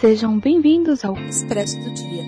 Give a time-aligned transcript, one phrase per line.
[0.00, 2.22] Sejam bem-vindos ao Expresso do Dia.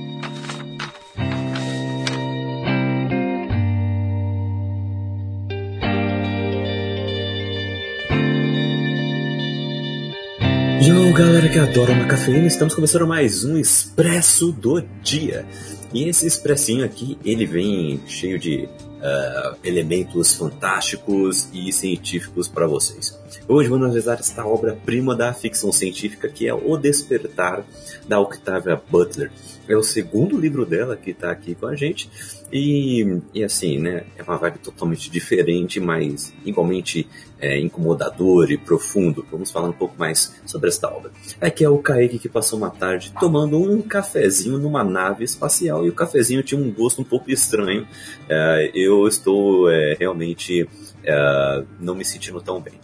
[10.82, 15.46] Yo, galera que adora uma cafeína, estamos começando mais um Expresso do Dia.
[15.93, 18.68] E esse expressinho aqui, ele vem cheio de
[19.00, 23.18] uh, elementos fantásticos e científicos para vocês.
[23.48, 27.64] Hoje vamos analisar esta obra-prima da ficção científica que é O Despertar
[28.07, 29.32] da Octavia Butler.
[29.68, 32.09] É o segundo livro dela que está aqui com a gente
[32.52, 37.09] e, e assim, né, é uma vibe totalmente diferente, mas igualmente
[37.40, 39.26] é, incomodador e profundo.
[39.30, 41.10] Vamos falar um pouco mais sobre esta obra.
[41.40, 45.88] Aqui é o Kaique que passou uma tarde tomando um cafezinho numa nave espacial e
[45.88, 47.86] o cafezinho tinha um gosto um pouco estranho.
[48.28, 50.68] É, eu estou é, realmente
[51.02, 52.74] é, não me sentindo tão bem.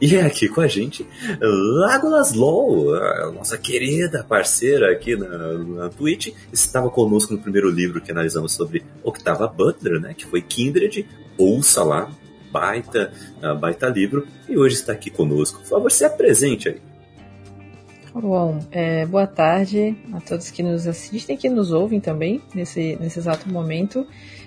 [0.00, 1.06] E é aqui com a gente
[1.40, 2.94] Lagolas LOL,
[3.32, 8.84] nossa querida parceira aqui na, na Twitch, estava conosco no primeiro livro que analisamos sobre
[9.02, 11.06] Octava Butler, né, que foi Kindred.
[11.36, 12.08] Ouça lá,
[12.54, 15.58] baita, uh, baita livro, e hoje está aqui conosco.
[15.58, 16.80] Por favor, se apresente aí.
[18.14, 23.18] Bom, é, boa tarde a todos que nos assistem, que nos ouvem também nesse, nesse
[23.18, 24.06] exato momento.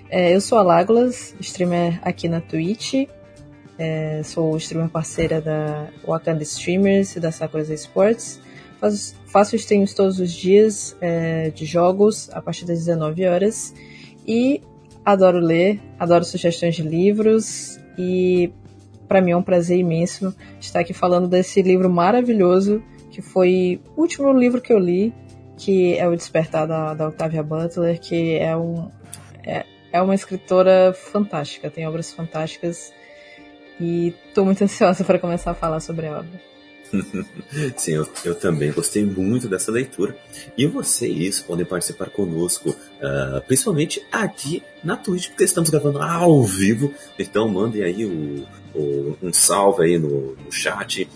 [0.10, 3.10] É, eu sou a Lágolas, streamer aqui na Twitch.
[3.78, 8.40] É, sou streamer parceira da Wakanda Streamers e da Sakura Sports.
[8.80, 13.74] Faço, faço streams todos os dias é, de jogos a partir das 19 horas.
[14.26, 14.62] E
[15.04, 18.52] adoro ler, adoro sugestões de livros e
[19.08, 22.84] para mim é um prazer imenso estar aqui falando desse livro maravilhoso
[23.18, 25.12] que foi o último livro que eu li,
[25.58, 28.92] que é O Despertar da, da Octavia Butler, que é, um,
[29.44, 32.94] é, é uma escritora fantástica, tem obras fantásticas
[33.80, 36.57] e estou muito ansiosa para começar a falar sobre a obra.
[37.76, 40.18] Sim, eu, eu, também gostei muito dessa leitura.
[40.58, 46.94] E vocês podem participar conosco, uh, principalmente aqui na Twitch, porque estamos gravando ao vivo.
[47.18, 51.08] Então mandem aí o, o, um salve aí no, no chat.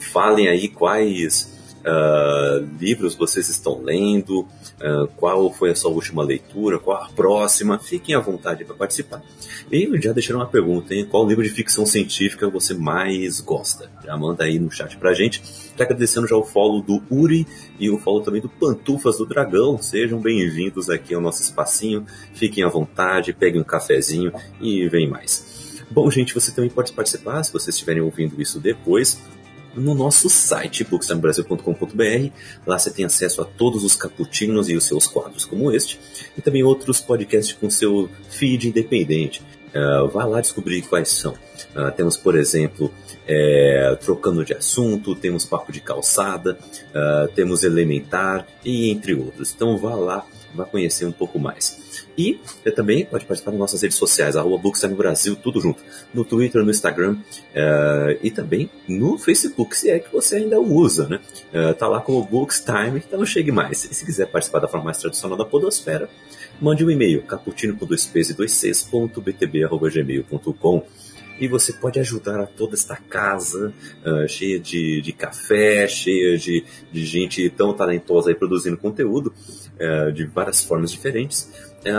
[0.00, 6.78] Falem aí quais uh, livros vocês estão lendo, uh, qual foi a sua última leitura,
[6.78, 7.78] qual a próxima.
[7.78, 9.22] Fiquem à vontade para participar.
[9.70, 11.06] E já deixaram uma pergunta, hein?
[11.08, 13.90] Qual livro de ficção científica você mais gosta?
[14.04, 15.42] Já manda aí no chat pra gente.
[15.76, 17.46] Tá agradecendo já o follow do Uri
[17.78, 19.80] e o follow também do Pantufas do Dragão.
[19.80, 22.04] Sejam bem-vindos aqui ao nosso espacinho.
[22.34, 25.60] Fiquem à vontade, peguem um cafezinho e vem mais.
[25.90, 29.18] Bom, gente, você também pode participar se vocês estiverem ouvindo isso depois
[29.74, 32.30] no nosso site bookstimebrasil.com.br.
[32.66, 35.98] Lá você tem acesso a todos os caputinos e os seus quadros como este,
[36.36, 39.42] e também outros podcasts com seu feed independente.
[39.70, 41.32] Uh, vá lá descobrir quais são.
[41.32, 42.92] Uh, temos, por exemplo,
[43.26, 49.52] é, Trocando de Assunto, temos Papo de Calçada, uh, temos Elementar e entre outros.
[49.54, 51.89] Então vá lá, vá conhecer um pouco mais.
[52.20, 55.82] E você também pode participar das nossas redes sociais, arroba Bookstime Brasil, tudo junto.
[56.12, 61.08] No Twitter, no Instagram uh, e também no Facebook, se é que você ainda usa,
[61.08, 61.18] né?
[61.48, 63.84] Uh, tá lá como Bookstime, então chegue mais.
[63.84, 66.10] E se quiser participar da forma mais tradicional da podosfera,
[66.60, 69.88] mande um e-mail, caputino com dois e dois ponto btb, arroba,
[71.40, 73.72] e você pode ajudar a toda esta casa
[74.04, 79.32] uh, cheia de, de café, cheia de, de gente tão talentosa aí produzindo conteúdo
[79.76, 81.92] uh, de várias formas diferentes é,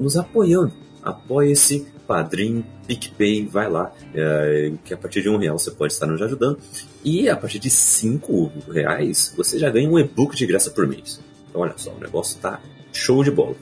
[0.00, 0.72] nos apoiando.
[1.02, 6.06] Apoie-se, Padrim, PicPay, vai lá, é, que a partir de um real você pode estar
[6.06, 6.58] nos ajudando.
[7.04, 11.20] E a partir de cinco reais você já ganha um e-book de graça por mês.
[11.48, 12.60] Então olha só, o negócio tá
[12.92, 13.56] show de bola.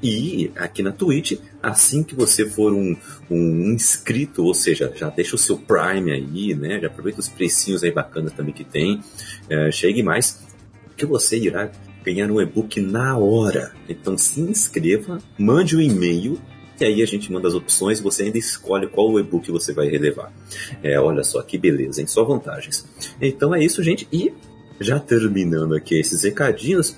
[0.00, 2.96] E aqui na Twitch, assim que você for um,
[3.28, 6.78] um inscrito, ou seja, já deixa o seu Prime aí, né?
[6.80, 9.02] Já aproveita os precinhos aí bacanas também que tem.
[9.48, 10.38] É, chegue mais,
[10.96, 11.70] que você irá
[12.12, 13.72] ganhar um e-book na hora.
[13.88, 16.40] Então se inscreva, mande um e-mail
[16.80, 20.32] e aí a gente manda as opções você ainda escolhe qual e-book você vai relevar.
[20.82, 22.06] É, olha só que beleza, hein?
[22.06, 22.86] Só vantagens.
[23.20, 24.06] Então é isso, gente.
[24.12, 24.32] E
[24.80, 26.96] já terminando aqui esses recadinhos,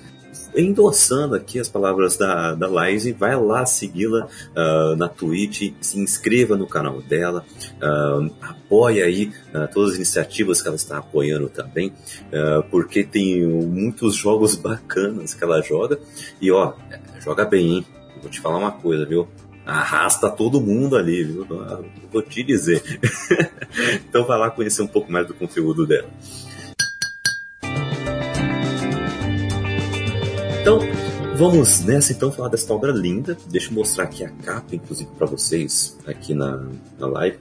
[0.55, 6.57] endossando aqui as palavras da, da Lize, vai lá segui-la uh, na Twitch, se inscreva
[6.57, 7.45] no canal dela,
[7.81, 11.93] uh, aí uh, todas as iniciativas que ela está apoiando também,
[12.69, 15.99] porque tem muitos jogos bacanas que ela joga,
[16.41, 16.73] e ó,
[17.19, 17.85] joga bem, hein?
[18.21, 19.27] Vou te falar uma coisa, viu?
[19.65, 21.47] arrasta todo mundo ali, viu?
[22.11, 22.81] Vou te dizer.
[24.09, 26.09] então vai lá conhecer um pouco mais do conteúdo dela.
[30.61, 30.77] Então,
[31.37, 33.35] vamos nessa então falar dessa obra linda.
[33.47, 36.67] Deixa eu mostrar aqui a capa, inclusive, para vocês aqui na,
[36.99, 37.39] na live.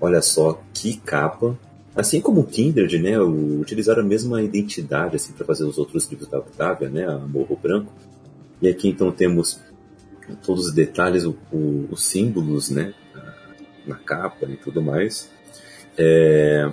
[0.00, 1.58] Olha só que capa.
[1.94, 6.26] Assim como o Kindred, né, utilizaram a mesma identidade assim, para fazer os outros livros
[6.26, 7.92] da Octavia, né, a Morro Branco.
[8.62, 9.60] E aqui então temos
[10.42, 12.94] todos os detalhes, o, o, os símbolos, né,
[13.86, 15.30] na capa e tudo mais.
[15.98, 16.72] É,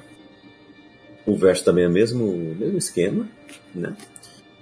[1.25, 3.27] o verso também é o mesmo, mesmo esquema,
[3.75, 3.93] né?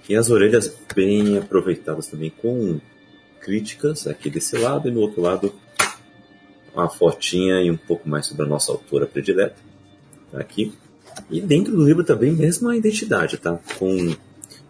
[0.09, 2.81] E as orelhas bem aproveitadas também com
[3.39, 5.53] críticas aqui desse lado e no outro lado
[6.73, 9.55] uma fotinha e um pouco mais sobre a nossa autora predileta
[10.33, 10.73] aqui.
[11.29, 13.59] E dentro do livro também mesmo a identidade, tá?
[13.77, 14.15] Com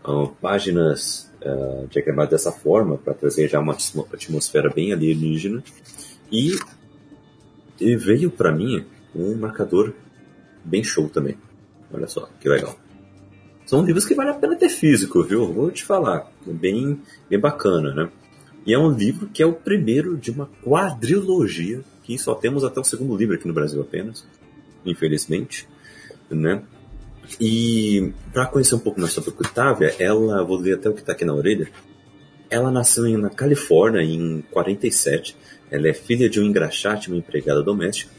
[0.05, 3.77] uh, páginas uh, diagramadas dessa forma para trazer já uma
[4.13, 5.63] atmosfera bem alienígena
[6.29, 6.59] e,
[7.79, 9.93] e veio para mim um marcador
[10.65, 11.37] bem show também.
[11.93, 12.88] Olha só, que legal.
[13.69, 15.53] São livros que vale a pena ter físico, viu?
[15.53, 16.27] Vou te falar.
[16.43, 16.99] Bem,
[17.29, 18.09] bem bacana, né?
[18.65, 22.79] E é um livro que é o primeiro de uma quadrilogia, que só temos até
[22.79, 24.25] o segundo livro aqui no Brasil apenas,
[24.83, 25.69] infelizmente,
[26.31, 26.63] né?
[27.39, 31.11] E para conhecer um pouco mais sobre Octavia, ela, vou ler até o que está
[31.11, 31.69] aqui na orelha,
[32.49, 35.37] ela nasceu na Califórnia em 47,
[35.69, 38.11] ela é filha de um engraxate, uma empregada doméstica,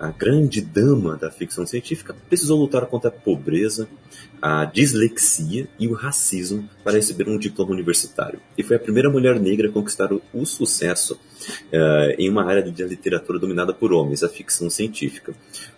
[0.00, 3.86] a grande dama da ficção científica, precisou lutar contra a pobreza,
[4.40, 8.40] a dislexia e o racismo para receber um diploma universitário.
[8.56, 12.82] E foi a primeira mulher negra a conquistar o, sucesso uh, em uma área de
[12.82, 15.34] literatura dominada por homens, a ficção científica.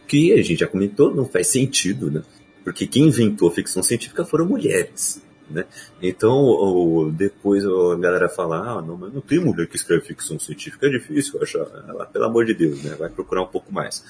[0.06, 2.22] Que a gente já comentou, não faz sentido, né?
[2.62, 5.20] Porque quem inventou a ficção científica foram mulheres.
[5.52, 5.64] Né?
[6.00, 10.86] Então, depois a galera fala, ah, não, mas não tem mulher que escreve ficção científica,
[10.86, 11.66] é difícil achar.
[11.88, 12.96] Ela, pelo amor de Deus, né?
[12.98, 14.02] vai procurar um pouco mais.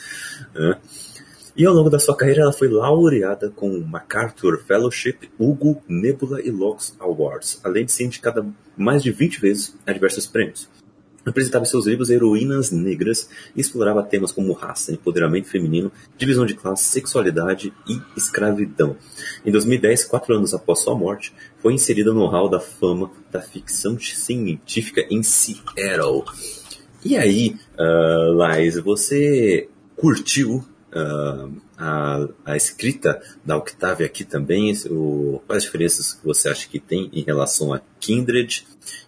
[0.54, 0.78] Né?
[1.54, 6.40] E ao longo da sua carreira, ela foi laureada com o MacArthur Fellowship, Hugo, Nebula
[6.40, 10.66] e Lux Awards, além de ser indicada mais de 20 vezes a diversos prêmios.
[11.24, 16.54] Apresentava em seus livros heroínas negras e explorava temas como raça, empoderamento feminino, divisão de
[16.54, 18.96] classe, sexualidade e escravidão.
[19.44, 23.98] Em 2010, quatro anos após sua morte, foi inserida no hall da fama da ficção
[23.98, 26.24] científica em Seattle.
[27.04, 34.72] E aí, uh, Lais, você curtiu uh, a, a, escrita da Octavia aqui também?
[34.88, 38.66] O, quais as diferenças que você acha que tem em relação a Kindred?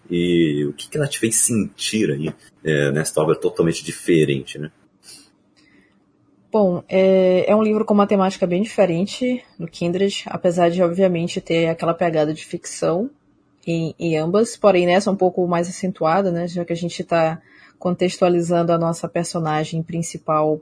[0.09, 2.33] E o que, que ela te fez sentir aí
[2.63, 4.71] é, nessa obra totalmente diferente, né?
[6.51, 11.41] Bom, é, é, um livro com uma temática bem diferente do Kindred, apesar de, obviamente,
[11.41, 13.09] ter aquela pegada de ficção
[13.67, 17.41] em, em ambas, porém nessa um pouco mais acentuada, né, já que a gente está
[17.77, 20.61] contextualizando a nossa personagem principal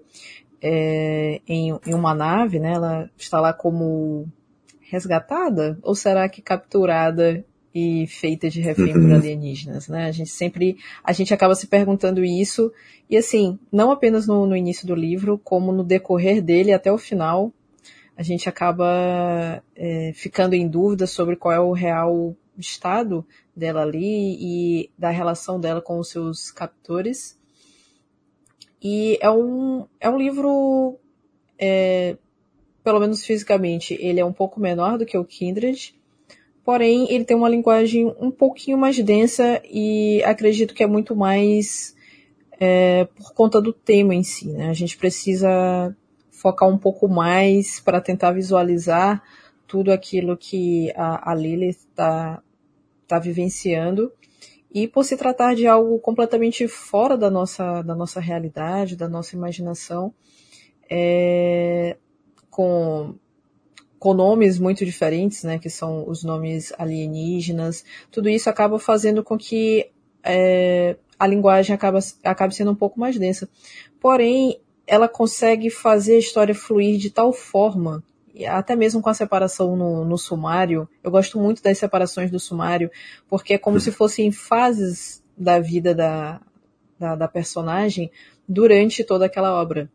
[0.65, 4.25] é, em, em, uma nave, né, ela está lá como
[4.79, 7.43] resgatada, ou será que capturada
[7.75, 9.01] e feita de refém uhum.
[9.01, 10.05] por alienígenas, né?
[10.05, 12.71] A gente sempre, a gente acaba se perguntando isso,
[13.09, 16.97] e assim, não apenas no, no início do livro, como no decorrer dele até o
[16.97, 17.51] final,
[18.15, 23.25] a gente acaba é, ficando em dúvida sobre qual é o real estado
[23.55, 27.37] dela ali e da relação dela com os seus captores.
[28.83, 30.99] E é um, é um livro,
[31.57, 32.17] é,
[32.83, 35.95] pelo menos fisicamente, ele é um pouco menor do que o Kindred,
[36.65, 41.95] porém ele tem uma linguagem um pouquinho mais densa e acredito que é muito mais
[42.59, 44.49] é, por conta do tema em si.
[44.49, 44.69] Né?
[44.69, 45.95] A gente precisa
[46.29, 49.23] focar um pouco mais para tentar visualizar
[49.65, 52.43] tudo aquilo que a, a Lily está
[53.07, 54.11] tá vivenciando.
[54.73, 59.35] E por se tratar de algo completamente fora da nossa, da nossa realidade, da nossa
[59.35, 60.13] imaginação,
[60.89, 61.97] é,
[62.49, 63.15] com
[63.99, 69.37] com nomes muito diferentes, né, que são os nomes alienígenas, tudo isso acaba fazendo com
[69.37, 73.47] que é, a linguagem acaba, acabe sendo um pouco mais densa.
[74.01, 78.03] Porém, ela consegue fazer a história fluir de tal forma,
[78.47, 82.89] até mesmo com a separação no, no sumário, eu gosto muito das separações do sumário,
[83.27, 86.41] porque é como se fossem fases da vida da,
[86.97, 88.11] da, da personagem
[88.47, 89.89] durante toda aquela obra.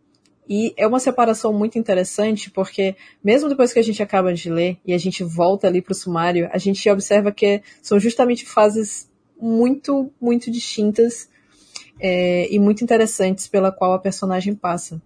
[0.48, 4.78] E é uma separação muito interessante, porque mesmo depois que a gente acaba de ler
[4.86, 9.10] e a gente volta ali para o sumário, a gente observa que são justamente fases
[9.38, 11.28] muito, muito distintas
[12.00, 15.02] é, e muito interessantes pela qual a personagem passa.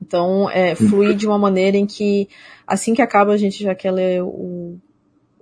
[0.00, 2.28] Então, é, flui de uma maneira em que,
[2.66, 4.78] assim que acaba, a gente já quer ler o,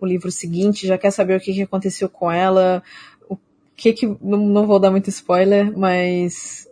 [0.01, 2.83] o livro seguinte, já quer saber o que, que aconteceu com ela,
[3.29, 3.37] o
[3.77, 4.07] que que.
[4.07, 6.69] Não, não vou dar muito spoiler, mas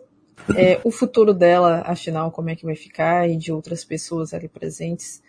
[0.55, 4.47] é, o futuro dela, afinal, como é que vai ficar, e de outras pessoas ali
[4.47, 5.21] presentes.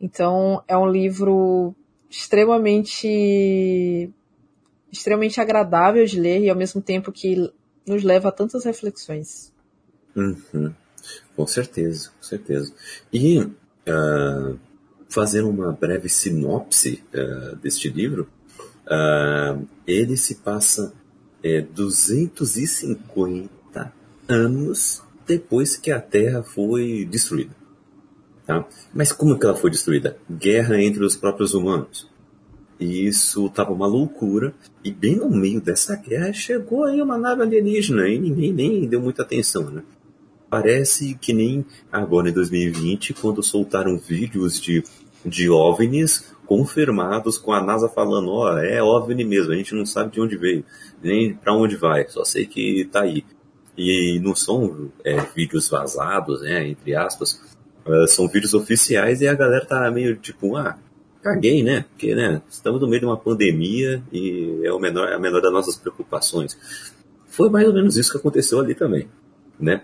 [0.00, 1.74] Então, é um livro
[2.10, 4.10] extremamente
[4.90, 7.52] extremamente agradável de ler e ao mesmo tempo que
[7.86, 9.52] nos leva a tantas reflexões.
[10.16, 10.72] Uhum.
[11.38, 12.74] Com certeza, com certeza.
[13.12, 14.58] E uh,
[15.08, 18.28] fazendo uma breve sinopse uh, deste livro,
[18.86, 20.92] uh, ele se passa
[21.40, 23.92] é, 250
[24.26, 27.54] anos depois que a Terra foi destruída.
[28.44, 28.66] Tá?
[28.92, 30.18] Mas como que ela foi destruída?
[30.28, 32.10] Guerra entre os próprios humanos.
[32.80, 34.52] E isso estava uma loucura.
[34.82, 39.00] E bem no meio dessa guerra chegou aí uma nave alienígena e ninguém nem deu
[39.00, 39.84] muita atenção, né?
[40.50, 44.82] Parece que nem agora em 2020, quando soltaram vídeos de,
[45.24, 49.84] de OVNIs confirmados com a NASA falando, ó, oh, é OVNI mesmo, a gente não
[49.84, 50.64] sabe de onde veio,
[51.02, 53.22] nem para onde vai, só sei que tá aí.
[53.76, 57.38] E não são é, vídeos vazados, né, entre aspas,
[57.86, 60.78] uh, são vídeos oficiais e a galera tá meio tipo, ah,
[61.22, 65.18] caguei, né, porque, né, estamos no meio de uma pandemia e é o menor, a
[65.18, 66.58] menor das nossas preocupações.
[67.26, 69.06] Foi mais ou menos isso que aconteceu ali também,
[69.60, 69.82] né.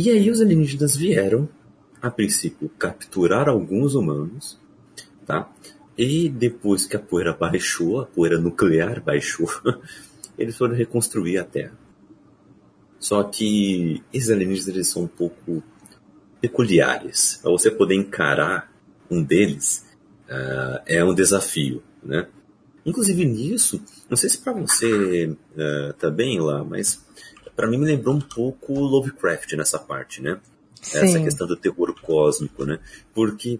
[0.00, 1.48] E aí os alienígenas vieram,
[2.00, 4.56] a princípio, capturar alguns humanos,
[5.26, 5.52] tá?
[5.98, 9.50] E depois que a poeira baixou, a poeira nuclear baixou,
[10.38, 11.76] eles foram reconstruir a Terra.
[13.00, 15.64] Só que esses alienígenas são um pouco
[16.40, 17.40] peculiares.
[17.42, 18.72] Para você poder encarar
[19.10, 19.84] um deles
[20.28, 22.28] uh, é um desafio, né?
[22.86, 27.04] Inclusive nisso, não sei se para você uh, também lá, mas
[27.58, 30.38] para mim me lembrou um pouco Lovecraft nessa parte, né?
[30.80, 30.98] Sim.
[30.98, 32.78] Essa questão do terror cósmico, né?
[33.12, 33.58] Porque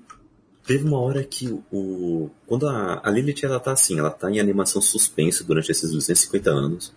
[0.65, 4.39] teve uma hora que o quando a, a Lilith ela tá assim, ela tá em
[4.39, 6.95] animação suspensa durante esses 250 anos,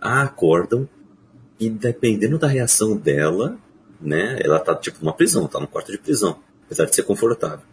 [0.00, 0.88] a acordam
[1.58, 3.58] e dependendo da reação dela,
[4.00, 4.38] né?
[4.40, 7.66] Ela tá tipo numa prisão, tá no quarto de prisão, apesar de ser confortável.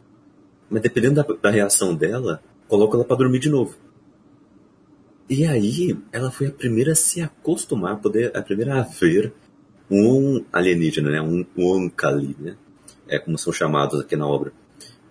[0.68, 3.76] Mas dependendo da, da reação dela, coloca ela para dormir de novo.
[5.32, 9.32] E aí, ela foi a primeira a se acostumar, a poder, a primeira a ver
[9.90, 11.22] um alienígena, né?
[11.22, 12.58] Um, um Ankali, né?
[13.08, 14.52] É como são chamados aqui na obra.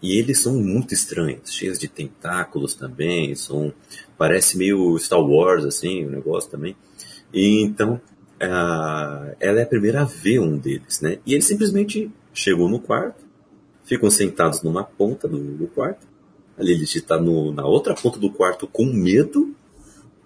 [0.03, 3.73] E eles são muito estranhos, cheios de tentáculos também, são
[4.19, 6.77] parece meio Star Wars assim, o negócio também.
[7.33, 7.99] E então,
[8.39, 11.19] ela é a primeira a ver um deles, né?
[11.25, 13.25] E eles simplesmente chegam no quarto,
[13.85, 16.07] ficam sentados numa ponta do, do quarto.
[16.59, 19.57] A Lilith está na outra ponta do quarto com medo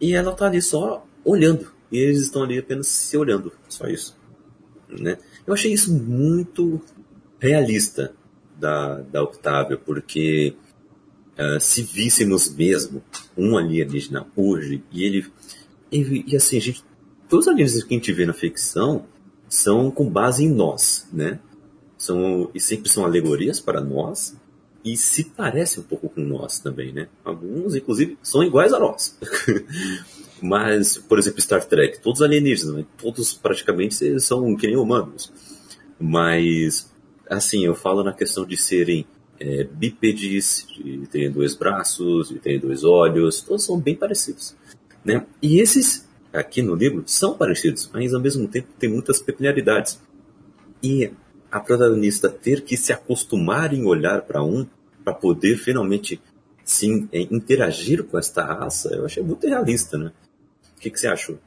[0.01, 1.73] e ela tá ali só olhando.
[1.91, 4.17] E eles estão ali apenas se olhando, só isso.
[4.89, 5.19] Né?
[5.47, 6.81] Eu achei isso muito
[7.39, 8.15] realista
[8.59, 10.57] da, da Octavia, porque
[11.39, 13.03] uh, se víssemos mesmo
[13.37, 15.27] um alienígena hoje, e ele.
[15.91, 16.85] E, e assim, gente,
[17.29, 19.07] todos os alienígenas que a gente vê na ficção
[19.49, 21.39] são com base em nós, né?
[21.97, 24.37] São, e sempre são alegorias para nós,
[24.85, 27.09] e se parece um pouco com nós também, né?
[27.25, 29.19] Alguns, inclusive, são iguais a nós.
[30.43, 32.85] Mas, por exemplo, Star Trek, todos alienígenas, né?
[32.99, 35.33] todos praticamente são que nem humanos.
[35.99, 36.93] Mas,
[37.31, 39.07] assim, eu falo na questão de serem
[39.41, 44.55] é, bípedes, de terem dois braços, de terem dois olhos, todos são bem parecidos.
[45.03, 45.25] Né?
[45.41, 49.99] E esses, aqui no livro, são parecidos, mas ao mesmo tempo tem muitas peculiaridades.
[50.83, 51.11] E
[51.55, 54.67] a protagonista ter que se acostumar em olhar para um
[55.05, 56.21] para poder finalmente
[56.65, 60.11] sim é, interagir com esta raça, eu achei muito realista, né?
[60.77, 61.39] O que, que você achou?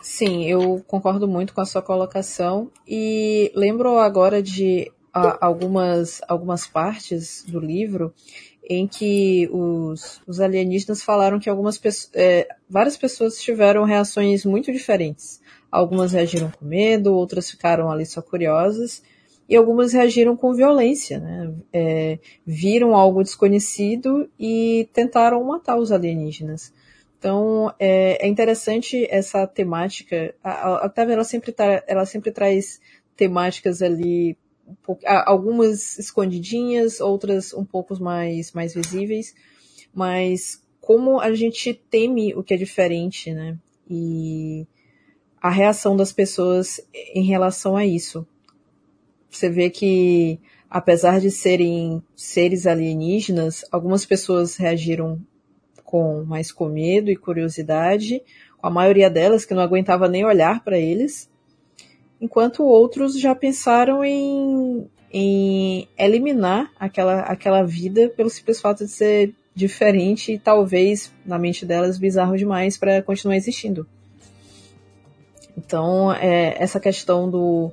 [0.00, 6.66] Sim, eu concordo muito com a sua colocação e lembro agora de a, algumas, algumas
[6.66, 8.14] partes do livro
[8.64, 11.78] em que os, os alienígenas falaram que algumas
[12.14, 15.40] é, várias pessoas tiveram reações muito diferentes.
[15.70, 19.02] Algumas reagiram com medo, outras ficaram ali só curiosas,
[19.48, 21.52] e algumas reagiram com violência, né?
[21.72, 26.72] É, viram algo desconhecido e tentaram matar os alienígenas.
[27.18, 30.34] Então é, é interessante essa temática.
[30.42, 32.80] A, a ela sempre, tá, ela sempre traz
[33.16, 39.34] temáticas ali, um pouco, algumas escondidinhas, outras um pouco mais, mais visíveis,
[39.92, 43.58] mas como a gente teme o que é diferente, né?
[43.88, 44.66] E
[45.40, 46.80] a reação das pessoas
[47.14, 48.26] em relação a isso.
[49.30, 55.20] Você vê que, apesar de serem seres alienígenas, algumas pessoas reagiram
[55.84, 58.22] com mais com medo e curiosidade,
[58.58, 61.30] com a maioria delas que não aguentava nem olhar para eles,
[62.20, 69.34] enquanto outros já pensaram em, em eliminar aquela, aquela vida pelo simples fato de ser
[69.54, 73.86] diferente e talvez, na mente delas, bizarro demais para continuar existindo.
[75.60, 77.70] Então, é, essa questão do,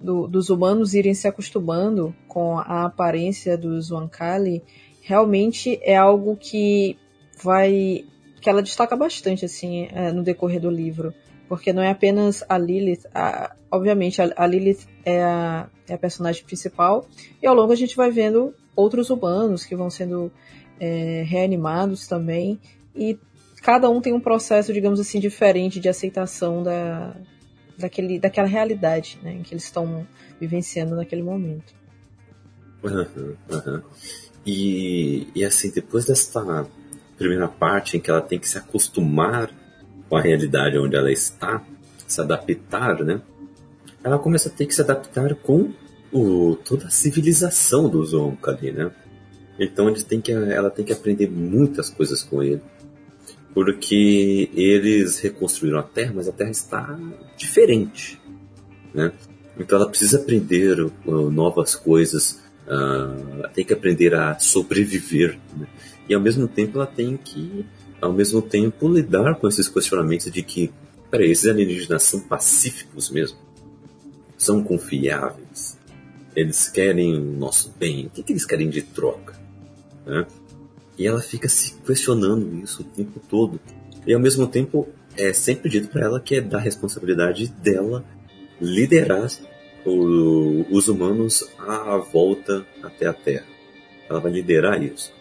[0.00, 4.62] do, dos humanos irem se acostumando com a aparência dos Wankali
[5.00, 6.98] realmente é algo que
[7.42, 8.04] vai
[8.40, 11.14] que ela destaca bastante assim é, no decorrer do livro.
[11.48, 15.98] Porque não é apenas a Lilith, a, obviamente a, a Lilith é a, é a,
[15.98, 17.06] personagem principal,
[17.42, 20.30] e ao longo a gente vai vendo outros humanos que vão sendo
[20.78, 22.60] é, reanimados também,
[22.94, 23.18] e
[23.68, 27.14] cada um tem um processo, digamos assim, diferente de aceitação da,
[27.76, 30.06] daquele, daquela realidade né, em que eles estão
[30.40, 31.74] vivenciando naquele momento.
[32.82, 33.82] Uhum, uhum.
[34.46, 36.66] E, e assim, depois dessa
[37.18, 39.50] primeira parte em que ela tem que se acostumar
[40.08, 41.62] com a realidade onde ela está,
[42.06, 43.20] se adaptar, né?
[44.02, 45.74] Ela começa a ter que se adaptar com
[46.10, 48.90] o, toda a civilização do Zonka ali, né?
[49.58, 52.62] Então que, ela tem que aprender muitas coisas com ele.
[53.54, 56.98] Porque eles reconstruíram a Terra, mas a Terra está
[57.36, 58.20] diferente,
[58.94, 59.12] né?
[59.58, 65.66] Então ela precisa aprender uh, novas coisas, uh, tem que aprender a sobreviver, né?
[66.08, 67.66] E ao mesmo tempo ela tem que
[68.00, 70.70] ao mesmo tempo lidar com esses questionamentos de que,
[71.10, 73.38] peraí, esses alienígenas são pacíficos mesmo?
[74.36, 75.76] São confiáveis?
[76.34, 78.06] Eles querem o nosso bem?
[78.06, 79.34] O que, que eles querem de troca?
[80.06, 80.26] Né?
[80.98, 83.60] E ela fica se questionando isso o tempo todo.
[84.06, 88.04] E ao mesmo tempo é sempre dito para ela que é da responsabilidade dela
[88.60, 89.28] liderar
[89.84, 93.46] o, os humanos à volta até a Terra.
[94.08, 95.12] Ela vai liderar isso.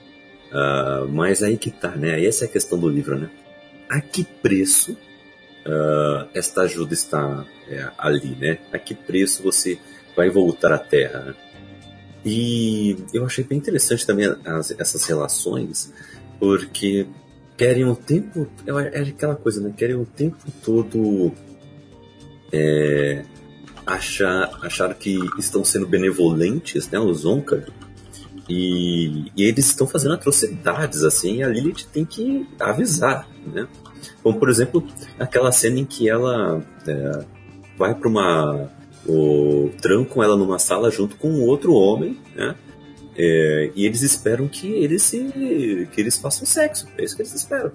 [0.47, 2.23] Uh, mas aí que tá, né?
[2.25, 3.29] Essa é a questão do livro, né?
[3.89, 8.59] A que preço uh, esta ajuda está é, ali, né?
[8.71, 9.77] A que preço você
[10.15, 11.19] vai voltar à Terra?
[11.19, 11.35] Né?
[12.27, 15.93] E eu achei bem interessante também as, essas relações,
[16.39, 17.07] porque
[17.55, 18.47] querem o tempo.
[18.65, 19.73] É, é aquela coisa, né?
[19.75, 21.31] Querem o tempo todo
[22.51, 23.23] é,
[23.85, 26.99] achar, achar que estão sendo benevolentes, né?
[26.99, 27.65] Os Onca
[28.49, 33.67] e, e eles estão fazendo atrocidades, assim, e a Lilith tem que avisar, né?
[34.23, 34.85] Como, por exemplo,
[35.19, 37.25] aquela cena em que ela é,
[37.77, 38.69] vai para uma.
[39.07, 42.55] O, trancam ela numa sala junto com outro homem, né?
[43.17, 45.87] É, e eles esperam que eles se.
[45.91, 46.87] que eles façam sexo.
[46.97, 47.71] É isso que eles esperam.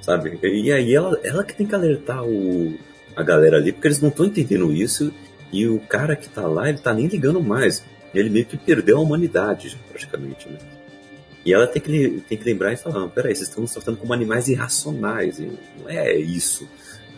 [0.00, 0.38] Sabe?
[0.42, 2.74] E aí ela, ela que tem que alertar o,
[3.16, 5.12] a galera ali, porque eles não estão entendendo isso.
[5.52, 8.98] E o cara que tá lá, ele tá nem ligando mais ele meio que perdeu
[8.98, 10.58] a humanidade, praticamente, né?
[11.44, 14.14] E ela tem que, tem que lembrar e falar, peraí, vocês estão nos tratando como
[14.14, 16.66] animais irracionais, não é isso,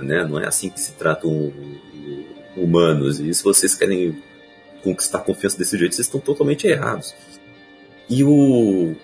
[0.00, 0.24] né?
[0.24, 1.52] Não é assim que se tratam
[2.56, 4.22] humanos, e se vocês querem
[4.82, 7.14] conquistar confiança desse jeito, vocês estão totalmente errados.
[8.08, 8.94] E, o,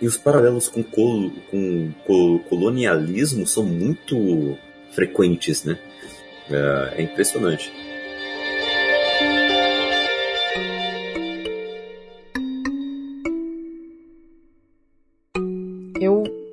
[0.00, 4.56] e os paralelos com, col, com col, colonialismo são muito
[4.92, 5.78] frequentes, né?
[6.48, 7.72] É, é impressionante.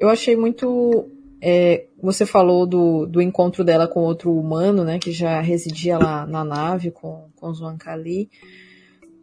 [0.03, 1.09] Eu achei muito.
[1.45, 6.25] É, você falou do, do encontro dela com outro humano, né, que já residia lá
[6.25, 8.29] na nave com, com Kali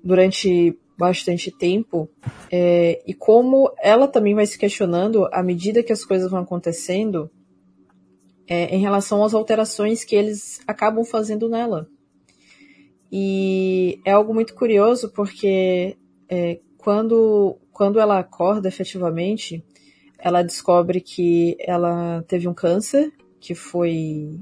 [0.04, 2.10] durante bastante tempo,
[2.52, 7.30] é, e como ela também vai se questionando à medida que as coisas vão acontecendo
[8.46, 11.88] é, em relação às alterações que eles acabam fazendo nela.
[13.10, 15.96] E é algo muito curioso porque
[16.28, 19.64] é, quando, quando ela acorda efetivamente,
[20.22, 24.38] ela descobre que ela teve um câncer que foi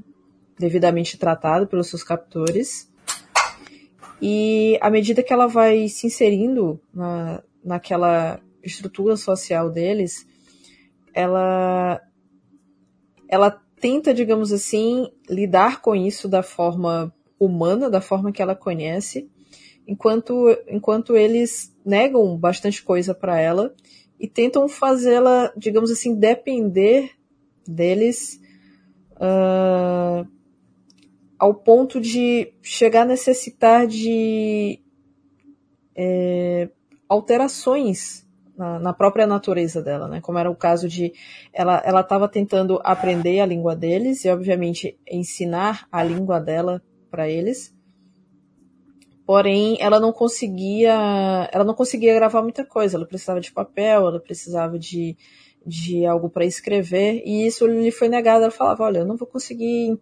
[0.58, 2.90] devidamente tratado pelos seus captores.
[4.20, 10.26] E à medida que ela vai se inserindo na, naquela estrutura social deles,
[11.14, 12.00] ela,
[13.28, 19.30] ela tenta, digamos assim, lidar com isso da forma humana, da forma que ela conhece,
[19.86, 23.72] enquanto, enquanto eles negam bastante coisa para ela
[24.18, 27.12] e tentam fazê-la, digamos assim, depender
[27.66, 28.40] deles
[29.12, 30.26] uh,
[31.38, 34.80] ao ponto de chegar a necessitar de
[35.94, 36.68] é,
[37.08, 38.26] alterações
[38.56, 40.20] na, na, própria natureza dela, né?
[40.20, 41.12] Como era o caso de
[41.52, 47.28] ela ela estava tentando aprender a língua deles e obviamente ensinar a língua dela para
[47.28, 47.77] eles
[49.28, 52.96] Porém, ela não conseguia, ela não conseguia gravar muita coisa.
[52.96, 55.18] Ela precisava de papel, ela precisava de,
[55.66, 58.44] de algo para escrever, e isso lhe foi negado.
[58.44, 59.98] Ela falava: "Olha, eu não vou conseguir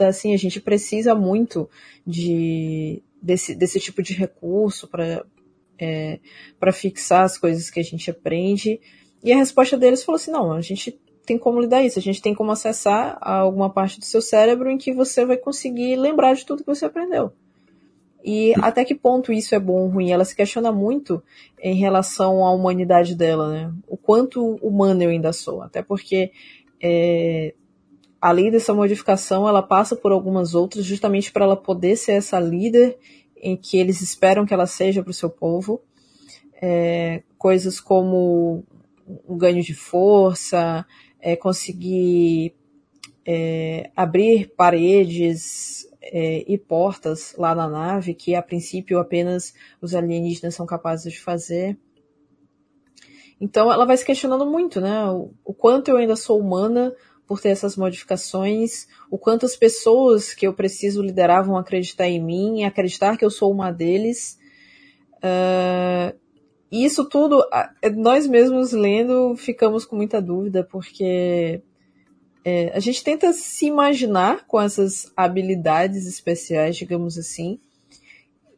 [0.00, 0.34] assim.
[0.34, 1.66] A gente precisa muito
[2.06, 5.24] de desse, desse tipo de recurso para
[5.80, 6.20] é,
[6.60, 8.78] para fixar as coisas que a gente aprende."
[9.24, 11.98] E a resposta deles falou assim: "Não, a gente tem como lidar isso.
[11.98, 15.96] A gente tem como acessar alguma parte do seu cérebro em que você vai conseguir
[15.96, 17.32] lembrar de tudo que você aprendeu."
[18.30, 20.10] E até que ponto isso é bom ou ruim?
[20.10, 21.22] Ela se questiona muito
[21.58, 23.72] em relação à humanidade dela, né?
[23.86, 25.62] O quanto humana eu ainda sou.
[25.62, 26.30] Até porque
[26.78, 27.54] é,
[28.20, 32.98] além dessa modificação, ela passa por algumas outras, justamente para ela poder ser essa líder
[33.34, 35.80] em que eles esperam que ela seja para o seu povo.
[36.60, 38.62] É, coisas como
[39.26, 40.84] um ganho de força,
[41.18, 42.54] é, conseguir
[43.26, 50.54] é, abrir paredes é, e portas lá na nave, que a princípio apenas os alienígenas
[50.54, 51.78] são capazes de fazer.
[53.40, 55.04] Então ela vai se questionando muito, né?
[55.06, 56.94] O, o quanto eu ainda sou humana
[57.26, 62.22] por ter essas modificações, o quanto as pessoas que eu preciso liderar vão acreditar em
[62.22, 64.38] mim, acreditar que eu sou uma deles.
[65.16, 66.18] Uh,
[66.72, 67.44] e isso tudo,
[67.96, 71.62] nós mesmos lendo, ficamos com muita dúvida, porque
[72.44, 77.58] é, a gente tenta se imaginar com essas habilidades especiais, digamos assim,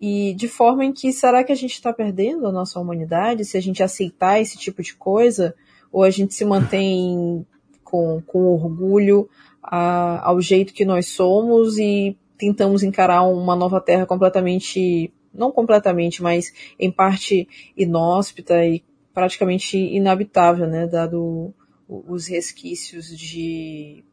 [0.00, 3.44] e de forma em que será que a gente está perdendo a nossa humanidade?
[3.44, 5.54] Se a gente aceitar esse tipo de coisa,
[5.92, 7.44] ou a gente se mantém
[7.84, 9.28] com, com orgulho
[9.62, 16.22] a, ao jeito que nós somos e tentamos encarar uma nova terra completamente, não completamente,
[16.22, 21.52] mas em parte inóspita e praticamente inabitável, né, dado
[21.90, 24.04] os resquícios de,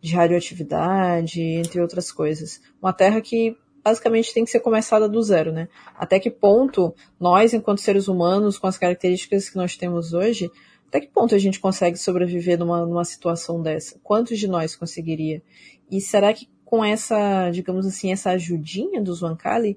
[0.00, 2.60] de radioatividade, entre outras coisas.
[2.80, 5.68] Uma terra que basicamente tem que ser começada do zero, né?
[5.96, 10.50] Até que ponto nós, enquanto seres humanos, com as características que nós temos hoje,
[10.86, 13.98] até que ponto a gente consegue sobreviver numa, numa situação dessa?
[14.02, 15.42] Quantos de nós conseguiria?
[15.90, 19.76] E será que com essa, digamos assim, essa ajudinha do Zwankali,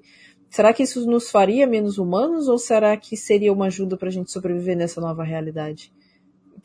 [0.50, 4.12] será que isso nos faria menos humanos ou será que seria uma ajuda para a
[4.12, 5.92] gente sobreviver nessa nova realidade?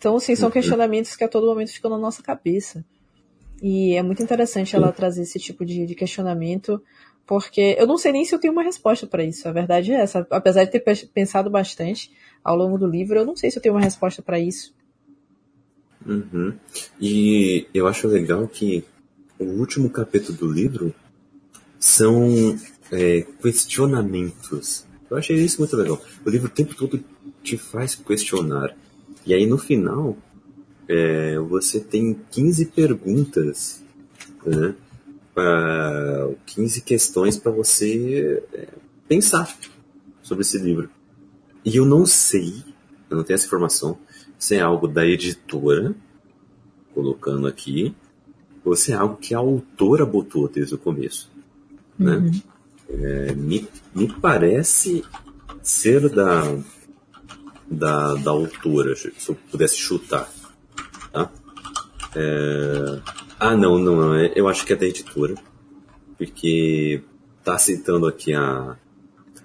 [0.01, 0.53] Então, assim, são uhum.
[0.53, 2.83] questionamentos que a todo momento ficam na nossa cabeça.
[3.61, 6.81] E é muito interessante ela trazer esse tipo de, de questionamento,
[7.23, 9.47] porque eu não sei nem se eu tenho uma resposta para isso.
[9.47, 10.25] A verdade é essa.
[10.31, 10.83] Apesar de ter
[11.13, 12.09] pensado bastante,
[12.43, 13.19] ao longo do livro.
[13.19, 14.73] Eu não sei se eu tenho uma resposta para isso.
[16.03, 16.55] Uhum.
[16.99, 18.83] E eu acho legal que
[19.37, 20.95] o último capítulo do livro
[21.79, 22.57] são
[22.91, 24.83] é, questionamentos.
[25.11, 26.01] Eu achei isso muito legal.
[26.25, 26.99] O livro o tempo todo
[27.43, 28.75] te faz questionar.
[29.25, 30.17] E aí no final
[30.87, 33.83] é, você tem 15 perguntas,
[34.45, 34.75] né?
[35.33, 38.67] Uh, 15 questões para você é,
[39.07, 39.57] pensar
[40.21, 40.89] sobre esse livro.
[41.63, 42.63] E eu não sei,
[43.09, 43.97] eu não tenho essa informação,
[44.37, 45.95] se é algo da editora,
[46.93, 47.95] colocando aqui,
[48.65, 51.31] ou se é algo que a autora botou desde o começo.
[51.97, 52.17] Né?
[52.17, 52.41] Uhum.
[52.89, 55.03] É, me, me parece
[55.63, 56.43] ser da,
[57.71, 60.29] da, da autora, se eu pudesse chutar.
[61.11, 61.31] Tá?
[62.15, 62.99] É...
[63.39, 65.33] Ah, não, não, eu acho que é da editora,
[66.17, 67.01] porque
[67.43, 68.77] tá citando aqui a,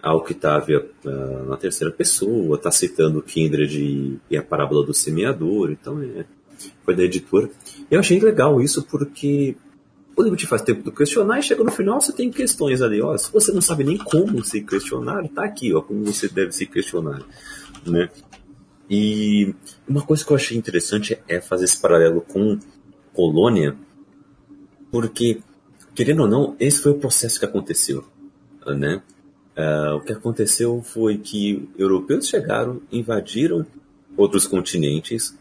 [0.02, 5.70] a Octávia uh, na terceira pessoa, está citando Kindred e, e, a parábola do semeador,
[5.70, 6.26] então é,
[6.84, 7.48] foi da editora.
[7.90, 9.56] Eu achei legal isso porque
[10.16, 13.16] o te faz tempo de questionar e chega no final você tem questões ali, ó,
[13.16, 16.66] se você não sabe nem como se questionar, tá aqui, ó, como você deve se
[16.66, 17.22] questionar,
[17.86, 18.08] né?
[18.88, 19.54] E
[19.86, 22.58] uma coisa que eu achei interessante é fazer esse paralelo com
[23.12, 23.76] Colônia,
[24.90, 25.40] porque,
[25.94, 28.04] querendo ou não, esse foi o processo que aconteceu,
[28.66, 29.02] né?
[29.56, 33.66] Uh, o que aconteceu foi que europeus chegaram, invadiram
[34.16, 35.36] outros continentes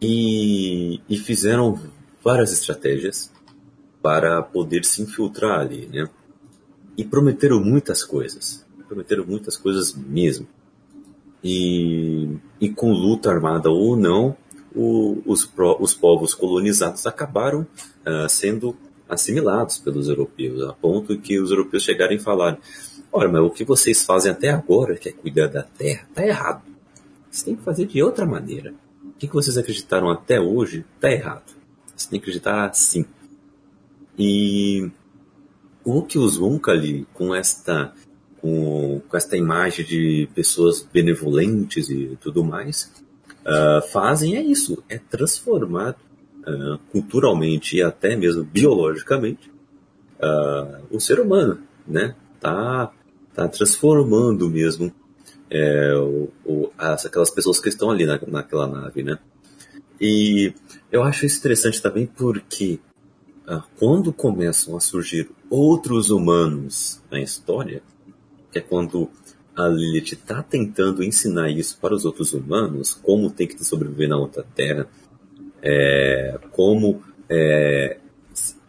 [0.00, 1.80] e, e fizeram
[2.22, 3.32] várias estratégias
[4.02, 6.08] para poder se infiltrar ali, né?
[6.96, 10.46] E prometeram muitas coisas, prometeram muitas coisas mesmo.
[11.42, 14.36] E, e com luta armada ou não,
[14.74, 17.66] o, os, pro, os povos colonizados acabaram
[18.06, 18.76] uh, sendo
[19.08, 22.58] assimilados pelos europeus, a ponto que os europeus chegaram e falaram
[23.12, 26.62] Ora, mas o que vocês fazem até agora, que é cuidar da terra, está errado.
[27.30, 28.72] Vocês têm que fazer de outra maneira.
[29.04, 31.52] O que vocês acreditaram até hoje está errado.
[31.88, 33.04] Vocês têm que acreditar assim.
[34.18, 34.90] E
[35.84, 37.92] o que os Wonkali, com esta,
[38.40, 42.92] com, com esta imagem de pessoas benevolentes e tudo mais,
[43.40, 45.96] uh, fazem é isso, é transformar
[46.46, 49.50] uh, culturalmente e até mesmo biologicamente
[50.20, 52.14] uh, o ser humano, né?
[52.40, 52.92] Tá
[53.34, 54.92] tá transformando mesmo
[55.50, 59.18] é, o, o, as, aquelas pessoas que estão ali na, naquela nave, né?
[60.00, 60.52] E
[60.90, 62.80] eu acho isso interessante também porque
[63.78, 67.82] quando começam a surgir outros humanos na história,
[68.50, 69.10] que é quando
[69.56, 74.16] a Lilith está tentando ensinar isso para os outros humanos, como tem que sobreviver na
[74.16, 74.88] outra Terra,
[75.60, 77.98] é, como é,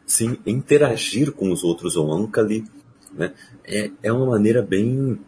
[0.06, 2.66] sim, interagir com os outros Oankali,
[3.14, 3.34] né?
[3.64, 5.20] É, é uma maneira bem,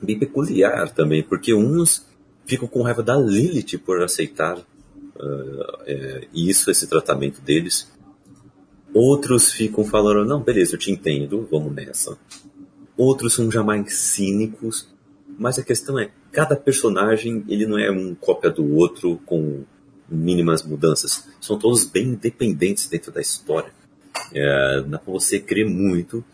[0.00, 2.06] bem peculiar também, porque uns
[2.46, 7.90] ficam com raiva da Lilith por aceitar uh, é, isso, esse tratamento deles,
[8.98, 12.16] Outros ficam falando, não, beleza, eu te entendo, vamos nessa.
[12.96, 14.88] Outros são já mais cínicos,
[15.38, 19.64] mas a questão é, cada personagem, ele não é um cópia do outro com
[20.08, 21.28] mínimas mudanças.
[21.42, 23.70] São todos bem independentes dentro da história.
[24.32, 26.24] É, dá pra você crer muito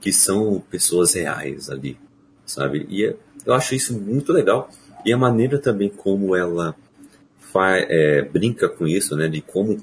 [0.00, 1.96] que são pessoas reais ali,
[2.44, 2.84] sabe?
[2.88, 3.14] E é,
[3.46, 4.68] eu acho isso muito legal.
[5.04, 6.74] E a maneira também como ela
[7.52, 9.28] faz, é, brinca com isso, né?
[9.28, 9.78] De como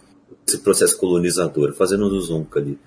[0.48, 2.78] esse processo colonizador, fazendo do Zonka ali,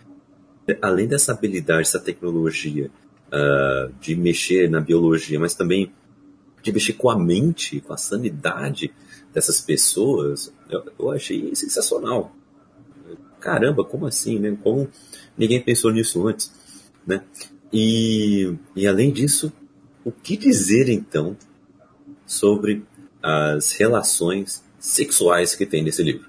[0.81, 2.90] além dessa habilidade, essa tecnologia
[3.29, 5.92] uh, de mexer na biologia, mas também
[6.62, 8.92] de mexer com a mente, com a sanidade
[9.33, 12.35] dessas pessoas, eu, eu achei sensacional.
[13.40, 14.57] Caramba, como assim, né?
[14.62, 14.88] Como
[15.37, 16.53] ninguém pensou nisso antes,
[17.07, 17.23] né?
[17.73, 19.53] E, e além disso,
[20.05, 21.37] o que dizer então
[22.27, 22.85] sobre
[23.23, 26.29] as relações sexuais que tem nesse livro?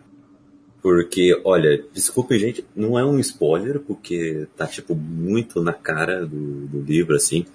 [0.81, 6.67] Porque, olha, desculpe, gente, não é um spoiler, porque tá, tipo, muito na cara do,
[6.67, 7.45] do livro, assim.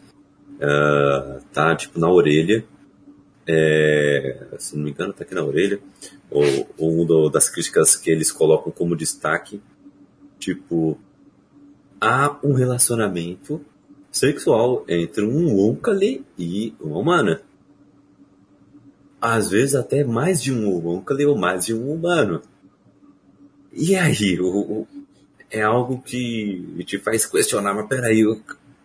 [0.56, 2.64] Uh, tá, tipo, na orelha.
[3.46, 5.78] É, se não me engano, tá aqui na orelha.
[6.30, 9.60] Ou, ou das críticas que eles colocam como destaque.
[10.38, 10.98] Tipo,
[11.98, 13.64] há um relacionamento
[14.10, 17.40] sexual entre um Onkali e uma humana.
[19.20, 22.42] Às vezes até mais de um Onkali ou mais de um humano.
[23.76, 24.88] E aí, o, o,
[25.50, 28.22] é algo que te faz questionar, mas peraí,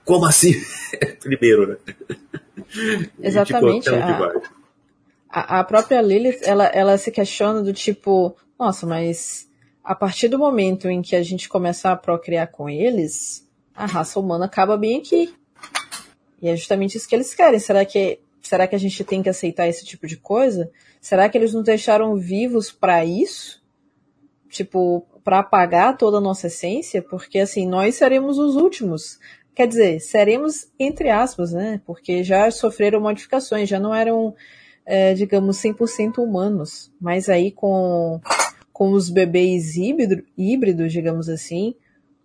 [0.03, 0.53] como assim?
[1.21, 1.77] Primeiro, né?
[3.21, 3.85] Exatamente.
[3.85, 4.49] Tipo,
[5.29, 9.47] a, a, própria Lilith, ela, ela se questiona do tipo, nossa, mas
[9.83, 14.19] a partir do momento em que a gente começar a procriar com eles, a raça
[14.19, 15.33] humana acaba bem aqui.
[16.41, 17.59] E é justamente isso que eles querem.
[17.59, 20.71] Será que, será que a gente tem que aceitar esse tipo de coisa?
[20.99, 23.58] Será que eles nos deixaram vivos para isso?
[24.49, 29.19] Tipo, para apagar toda a nossa essência, porque assim, nós seremos os últimos.
[29.55, 31.81] Quer dizer, seremos entre aspas, né?
[31.85, 34.33] Porque já sofreram modificações, já não eram,
[34.85, 36.91] é, digamos, 100% humanos.
[36.99, 38.19] Mas aí com,
[38.73, 41.75] com os bebês híbrido, híbridos, digamos assim,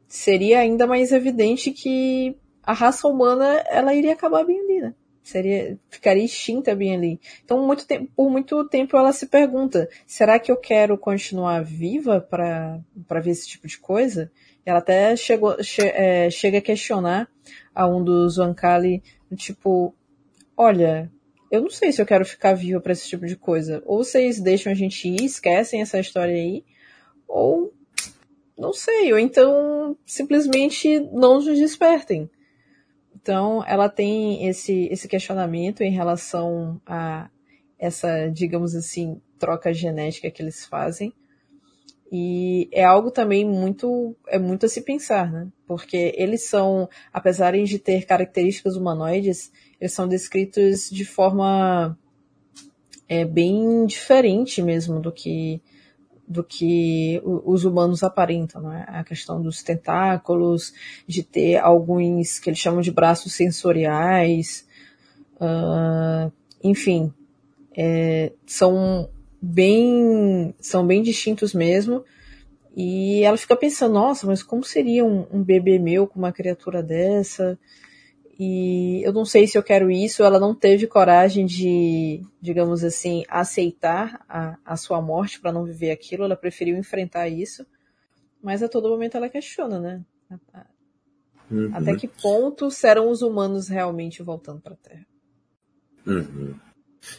[0.08, 4.94] seria ainda mais evidente que a raça humana ela iria acabar bem ali, né?
[5.24, 7.20] Seria ficaria extinta bem ali.
[7.42, 12.20] Então, muito tempo, por muito tempo ela se pergunta: será que eu quero continuar viva
[12.20, 14.30] para ver esse tipo de coisa?
[14.64, 17.28] Ela até chegou, che, é, chega a questionar
[17.74, 19.02] a um dos Wankali,
[19.34, 19.94] tipo,
[20.56, 21.10] olha,
[21.50, 23.82] eu não sei se eu quero ficar viva para esse tipo de coisa.
[23.86, 26.64] Ou vocês deixam a gente ir, esquecem essa história aí,
[27.26, 27.72] ou
[28.56, 32.30] não sei, ou então simplesmente não nos despertem.
[33.24, 37.30] Então, ela tem esse, esse questionamento em relação a
[37.78, 41.10] essa, digamos assim, troca genética que eles fazem.
[42.12, 45.48] E é algo também muito, é muito a se pensar, né?
[45.66, 51.98] Porque eles são, apesar de ter características humanoides, eles são descritos de forma
[53.08, 55.62] é, bem diferente mesmo do que
[56.26, 58.84] do que os humanos aparentam, né?
[58.88, 60.72] A questão dos tentáculos,
[61.06, 64.66] de ter alguns que eles chamam de braços sensoriais,
[65.36, 66.32] uh,
[66.62, 67.12] enfim,
[67.76, 69.08] é, são
[69.40, 72.04] bem são bem distintos mesmo.
[72.76, 76.82] E ela fica pensando, nossa, mas como seria um, um bebê meu com uma criatura
[76.82, 77.58] dessa?
[78.38, 80.22] E eu não sei se eu quero isso.
[80.22, 85.90] Ela não teve coragem de, digamos assim, aceitar a, a sua morte para não viver
[85.90, 86.24] aquilo.
[86.24, 87.66] Ela preferiu enfrentar isso,
[88.42, 90.04] mas a todo momento ela questiona, né?
[91.50, 91.70] Uhum.
[91.74, 95.06] Até que ponto serão os humanos realmente voltando para a Terra?
[96.06, 96.54] Uhum.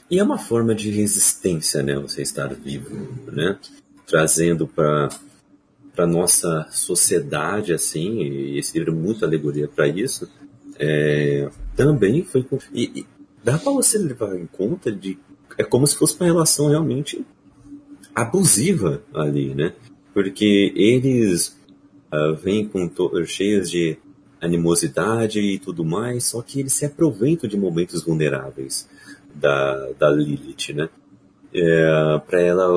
[0.09, 1.95] E é uma forma de resistência, né?
[1.95, 3.59] Você estar vivo, né?
[4.05, 5.09] Trazendo para
[5.95, 10.29] para nossa sociedade assim, e esse livro é muito alegoria para isso
[10.79, 12.45] é, também foi.
[12.73, 13.05] E, e
[13.43, 15.17] dá para você levar em conta de.
[15.57, 17.25] É como se fosse uma relação realmente
[18.13, 19.73] abusiva ali, né?
[20.13, 21.57] Porque eles
[22.13, 22.89] uh, vêm com
[23.25, 23.97] cheios de
[24.41, 28.87] animosidade e tudo mais, só que eles se aproveitam de momentos vulneráveis
[29.33, 30.89] da, da Lilith, né?
[31.53, 32.67] É, para ela,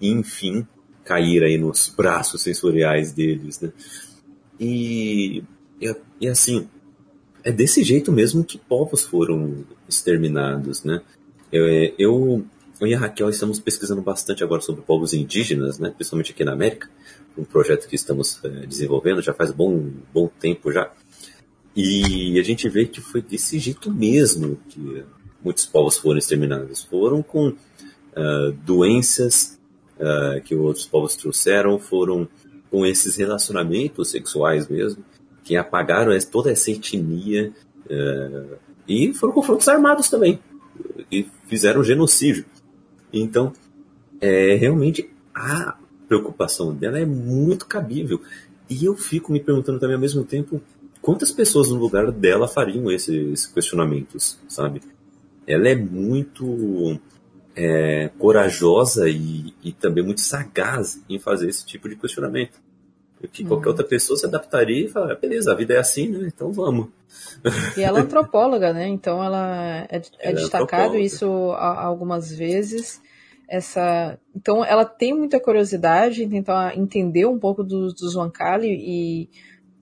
[0.00, 0.66] enfim,
[1.04, 3.72] cair aí nos braços sensoriais deles, né?
[4.58, 5.42] E,
[5.80, 6.68] e, e assim,
[7.42, 11.02] é desse jeito mesmo que povos foram exterminados, né?
[11.52, 11.66] Eu,
[11.98, 12.44] eu,
[12.80, 15.90] eu e a Raquel estamos pesquisando bastante agora sobre povos indígenas, né?
[15.90, 16.88] Principalmente aqui na América,
[17.36, 20.92] um projeto que estamos é, desenvolvendo já faz bom, bom tempo já.
[21.74, 25.04] E a gente vê que foi desse jeito mesmo que
[25.42, 26.82] muitos povos foram exterminados.
[26.84, 29.58] Foram com uh, doenças
[29.98, 32.28] uh, que outros povos trouxeram, foram
[32.70, 35.04] com esses relacionamentos sexuais mesmo,
[35.42, 37.52] que apagaram toda essa etnia
[37.86, 40.38] uh, e foram confrontos armados também
[41.10, 42.44] e fizeram genocídio.
[43.12, 43.52] Então,
[44.20, 45.76] é, realmente a
[46.08, 48.20] preocupação dela é muito cabível.
[48.68, 50.60] E eu fico me perguntando também ao mesmo tempo
[51.00, 54.80] quantas pessoas no lugar dela fariam esses questionamentos, sabe?
[55.46, 57.00] Ela é muito
[57.56, 62.60] é, corajosa e, e, também muito sagaz em fazer esse tipo de questionamento.
[63.28, 66.30] Que qualquer outra pessoa se adaptaria e falaria, beleza, a vida é assim, né?
[66.34, 66.88] Então vamos.
[67.76, 68.88] E ela é antropóloga, né?
[68.88, 73.00] Então ela é, é, é destacado isso algumas vezes.
[73.48, 79.28] Essa, então ela tem muita curiosidade em tentar entender um pouco do, do Zwankali e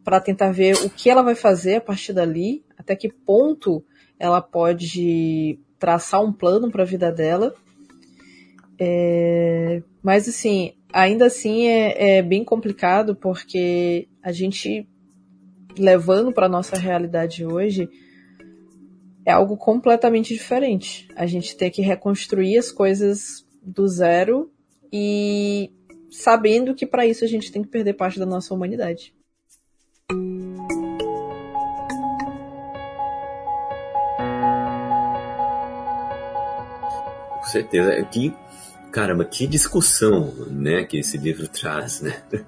[0.02, 3.84] para tentar ver o que ela vai fazer a partir dali, até que ponto
[4.18, 7.54] ela pode traçar um plano para a vida dela.
[8.80, 14.88] É, mas assim, ainda assim é, é, bem complicado porque a gente
[15.78, 17.88] levando para nossa realidade hoje
[19.24, 21.08] é algo completamente diferente.
[21.14, 24.50] A gente tem que reconstruir as coisas do zero
[24.92, 25.70] e
[26.10, 29.14] sabendo que para isso a gente tem que perder parte da nossa humanidade.
[37.38, 38.02] Com certeza.
[38.04, 38.34] Que,
[38.98, 42.20] caramba, que discussão, né, que esse livro traz, né?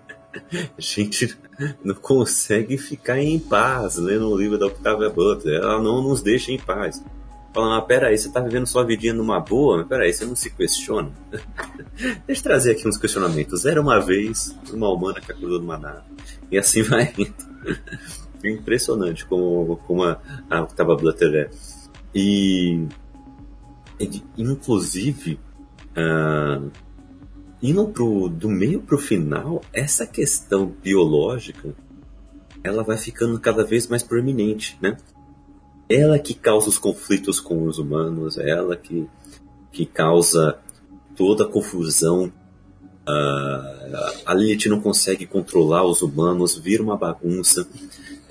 [0.76, 1.38] A gente
[1.84, 5.60] não consegue ficar em paz lendo o livro da Octavia Butler.
[5.60, 7.04] Ela não nos deixa em paz.
[7.52, 9.78] Fala, mas peraí, você tá vivendo sua vidinha numa boa?
[9.78, 11.10] Mas peraí, você não se questiona?
[12.26, 13.66] Deixa eu trazer aqui uns questionamentos.
[13.66, 16.04] Era uma vez uma humana que acordou numa nave.
[16.50, 17.34] E assim vai indo.
[18.44, 21.50] Impressionante como, como a, a Octava Blutter é.
[22.14, 22.86] E,
[23.98, 25.40] e inclusive,
[25.96, 26.70] uh,
[27.62, 31.74] indo pro, do meio pro final, essa questão biológica
[32.62, 34.96] ela vai ficando cada vez mais proeminente, né?
[35.88, 39.08] Ela que causa os conflitos com os humanos, ela que,
[39.72, 40.58] que causa
[41.16, 42.30] toda a confusão
[43.10, 47.66] Uh, a Lilith não consegue controlar os humanos, vira uma bagunça.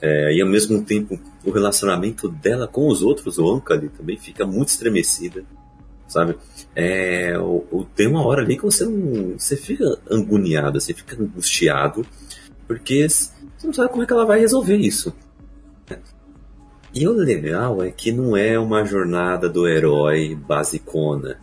[0.01, 4.45] É, e ao mesmo tempo, o relacionamento dela com os outros, o Ankali, também fica
[4.45, 5.43] muito estremecida,
[6.09, 6.35] sabe?
[6.75, 7.33] É,
[7.95, 12.05] tem uma hora ali que você não, você fica anguniado, você fica angustiado,
[12.67, 13.31] porque você
[13.63, 15.15] não sabe como é que ela vai resolver isso.
[16.93, 21.39] E o legal é que não é uma jornada do herói basicona.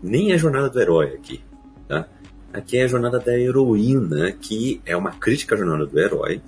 [0.00, 1.42] Nem a jornada do herói aqui,
[1.88, 2.08] tá?
[2.52, 6.40] Aqui é a jornada da heroína, que é uma crítica à jornada do herói,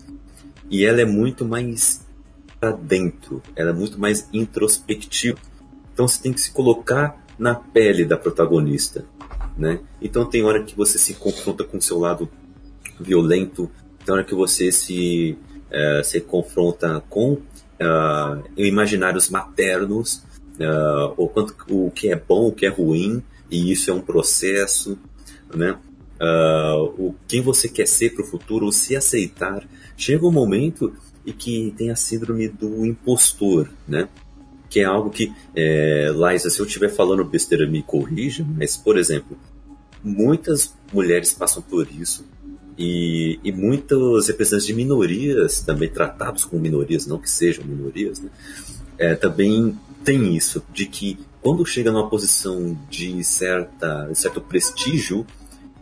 [0.71, 2.05] e ela é muito mais
[2.61, 5.39] para dentro, ela é muito mais introspectiva.
[5.93, 9.05] Então você tem que se colocar na pele da protagonista,
[9.57, 9.81] né?
[10.01, 12.29] Então tem hora que você se confronta com seu lado
[13.01, 13.71] violento,
[14.05, 15.39] tem hora que você se,
[15.71, 20.23] é, se confronta com uh, imaginários maternos,
[20.61, 24.01] uh, o, quanto, o que é bom, o que é ruim, e isso é um
[24.01, 24.99] processo,
[25.55, 25.79] né?
[26.21, 29.67] uh, o quem você quer ser para o futuro, ou se aceitar.
[29.97, 30.93] Chega um momento
[31.25, 34.09] e que tem a síndrome do impostor, né?
[34.75, 38.99] Que é algo que, é, Liza, se eu estiver falando besteira, me corrija, mas, por
[38.99, 39.39] exemplo,
[40.03, 42.25] muitas mulheres passam por isso
[42.77, 48.29] e, e muitos representantes de minorias, também tratados como minorias, não que sejam minorias, né?
[48.99, 55.25] É, também tem isso, de que quando chega numa posição de certa, certo prestígio,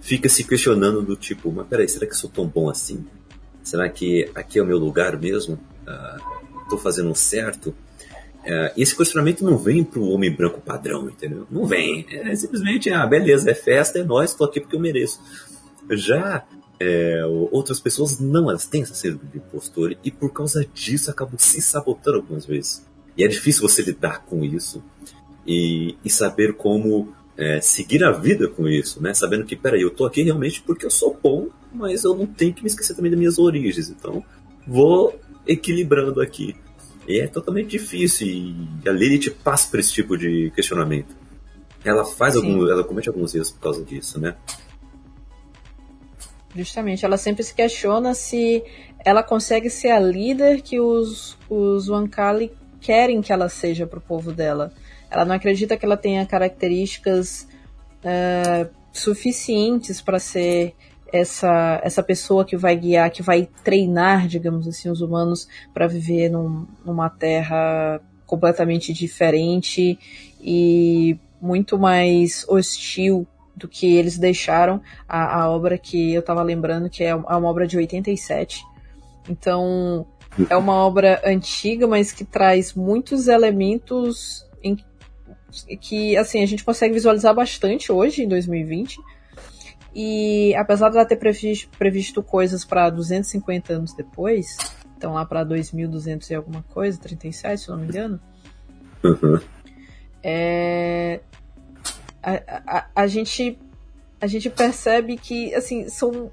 [0.03, 3.07] fica se questionando do tipo, mas peraí, será que sou tão bom assim?
[3.63, 5.59] Será que aqui é o meu lugar mesmo?
[6.63, 7.75] Estou uh, fazendo certo?
[8.43, 11.47] Uh, esse questionamento não vem para o homem branco padrão, entendeu?
[11.51, 12.07] Não vem.
[12.11, 15.21] É simplesmente, ah, beleza, é festa, é nós, estou aqui porque eu mereço.
[15.91, 16.45] Já
[16.83, 21.39] é, outras pessoas não, elas têm essa síndrome de impostor e por causa disso acabam
[21.39, 22.85] se sabotando algumas vezes.
[23.17, 24.83] E é difícil você lidar com isso
[25.47, 29.15] e, e saber como é, seguir a vida com isso, né?
[29.15, 32.53] Sabendo que, peraí, eu tô aqui realmente porque eu sou bom, mas eu não tenho
[32.53, 33.89] que me esquecer também das minhas origens.
[33.89, 34.25] Então,
[34.67, 36.57] vou equilibrando aqui.
[37.07, 38.27] E é totalmente difícil.
[38.27, 41.15] E a Lilith passa por esse tipo de questionamento.
[41.85, 44.37] Ela faz ela comete alguns erros por causa disso, né?
[46.55, 48.63] Justamente, ela sempre se questiona se
[49.05, 54.03] ela consegue ser a líder que os, os Wankali querem que ela seja para o
[54.03, 54.73] povo dela.
[55.11, 57.49] Ela não acredita que ela tenha características
[58.05, 60.75] uh, suficientes para ser
[61.13, 66.31] essa, essa pessoa que vai guiar, que vai treinar, digamos assim, os humanos para viver
[66.31, 69.99] num, numa terra completamente diferente
[70.41, 76.89] e muito mais hostil do que eles deixaram a, a obra que eu estava lembrando,
[76.89, 78.65] que é, é uma obra de 87.
[79.29, 80.07] Então,
[80.49, 84.77] é uma obra antiga, mas que traz muitos elementos em,
[85.79, 88.99] que, assim, a gente consegue visualizar bastante hoje, em 2020.
[89.95, 94.57] E apesar de ela ter previsto, previsto coisas para 250 anos depois,
[94.97, 98.21] então lá para 2200 e alguma coisa, 37, se não me engano,
[99.05, 99.41] Uhum.
[100.23, 101.21] é,
[102.23, 103.59] a, a, a, gente
[104.21, 106.31] a gente percebe que assim são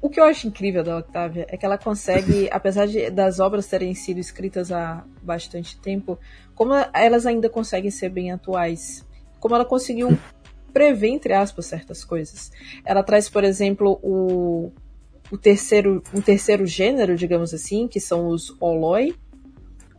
[0.00, 3.66] o que eu acho incrível da Octavia é que ela consegue, apesar de, das obras
[3.66, 6.16] terem sido escritas há bastante tempo,
[6.54, 9.04] como elas ainda conseguem ser bem atuais.
[9.40, 10.16] Como ela conseguiu
[10.76, 12.52] prever, entre aspas, certas coisas.
[12.84, 14.70] Ela traz, por exemplo, o,
[15.30, 19.16] o terceiro, um terceiro gênero, digamos assim, que são os Oloi.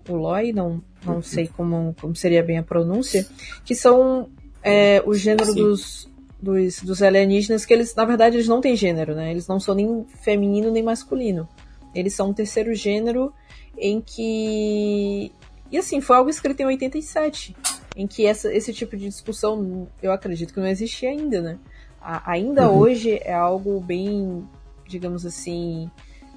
[0.08, 3.26] Oloi, não, não sei como, como seria bem a pronúncia,
[3.66, 4.30] que são
[4.62, 6.08] é, o gênero dos,
[6.40, 9.32] dos, dos alienígenas, que eles, na verdade, eles não têm gênero, né?
[9.32, 11.50] Eles não são nem feminino nem masculino.
[11.96, 13.34] Eles são um terceiro gênero
[13.76, 15.32] em que.
[15.72, 17.56] E assim, foi algo escrito em 87,
[17.98, 21.60] em que essa, esse tipo de discussão, eu acredito que não existia ainda, né?
[22.00, 22.78] A, ainda uhum.
[22.78, 24.48] hoje é algo bem,
[24.88, 25.90] digamos assim,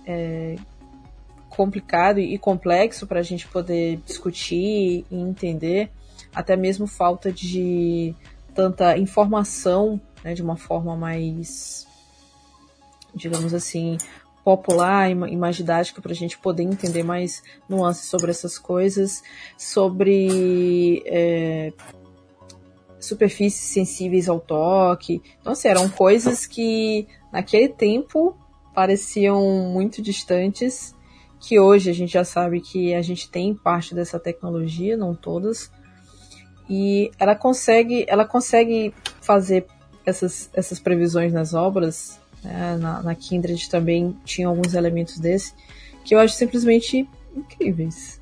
[0.07, 0.57] é,
[1.51, 5.91] complicado e complexo para a gente poder discutir e entender,
[6.35, 8.15] até mesmo falta de
[8.55, 11.87] tanta informação, né, de uma forma mais,
[13.15, 13.99] digamos assim,
[14.45, 19.23] popular e mais didática para a gente poder entender mais nuances sobre essas coisas,
[19.57, 21.73] sobre é,
[22.99, 25.23] superfícies sensíveis ao toque.
[25.41, 28.37] Então, assim, eram coisas que naquele tempo
[28.75, 30.95] pareciam muito distantes,
[31.41, 35.71] que hoje a gente já sabe que a gente tem parte dessa tecnologia, não todas,
[36.69, 39.67] e ela consegue, ela consegue fazer
[40.05, 42.20] essas, essas previsões nas obras.
[42.43, 42.77] Né?
[42.77, 45.55] Na, na Kindred também tinha alguns elementos desse
[46.05, 48.21] que eu acho simplesmente incríveis.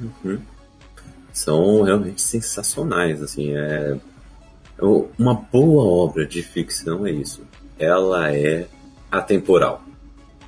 [0.00, 0.40] Uhum.
[1.32, 3.96] São realmente sensacionais, assim, é
[5.18, 7.42] uma boa obra de ficção é isso.
[7.78, 8.66] Ela é
[9.10, 9.82] atemporal.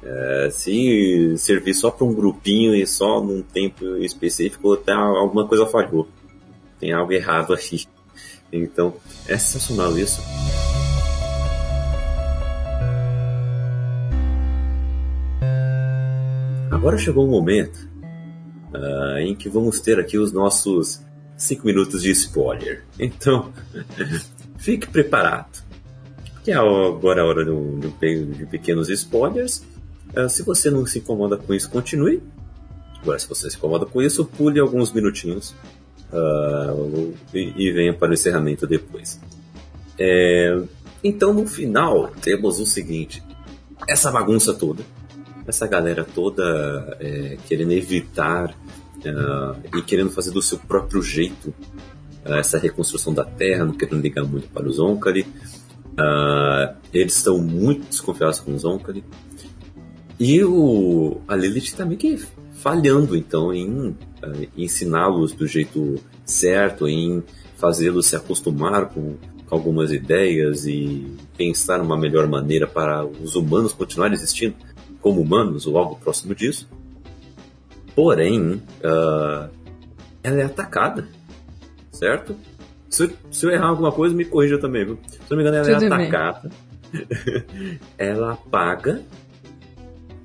[0.03, 5.67] É, se servir só para um grupinho e só num tempo específico, tá, alguma coisa
[5.67, 6.07] falhou
[6.85, 7.87] tem algo errado aqui.
[8.53, 8.95] Então,
[9.27, 10.21] é sensacional isso.
[16.85, 17.89] Agora chegou o momento
[18.75, 21.01] uh, em que vamos ter aqui os nossos
[21.35, 22.85] 5 minutos de spoiler.
[23.01, 23.55] Então,
[24.61, 25.65] fique preparado.
[26.45, 27.89] Que é agora a hora do, do,
[28.35, 29.65] de pequenos spoilers.
[30.15, 32.23] Uh, se você não se incomoda com isso, continue.
[33.01, 35.55] Agora, se você se incomoda com isso, pule alguns minutinhos
[36.13, 39.19] uh, e, e venha para o encerramento depois.
[39.99, 40.61] É,
[41.03, 43.23] então, no final, temos o seguinte:
[43.89, 44.83] essa bagunça toda,
[45.47, 48.55] essa galera toda é, querendo evitar
[49.11, 51.49] uh, e querendo fazer do seu próprio jeito
[52.25, 55.23] uh, essa reconstrução da Terra, não querendo ligar muito para os Onkali.
[55.93, 59.05] Uh, eles estão muito desconfiados com os Onkali.
[60.19, 62.17] E o, a Lilith também que
[62.55, 63.95] falhando então em
[64.57, 67.23] ensiná-los do jeito certo, em
[67.57, 69.17] fazê-los se acostumar com,
[69.47, 74.55] com, algumas ideias e pensar uma melhor maneira para os humanos continuarem existindo
[75.05, 76.67] como humanos ou algo próximo disso.
[77.95, 79.51] Porém, uh,
[80.23, 81.07] ela é atacada,
[81.93, 82.35] certo?
[82.89, 84.99] Se, se, eu errar alguma coisa, me corrija também, viu?
[85.07, 86.51] Se não me engano, ela é Tudo é atacada.
[87.99, 89.03] ela apaga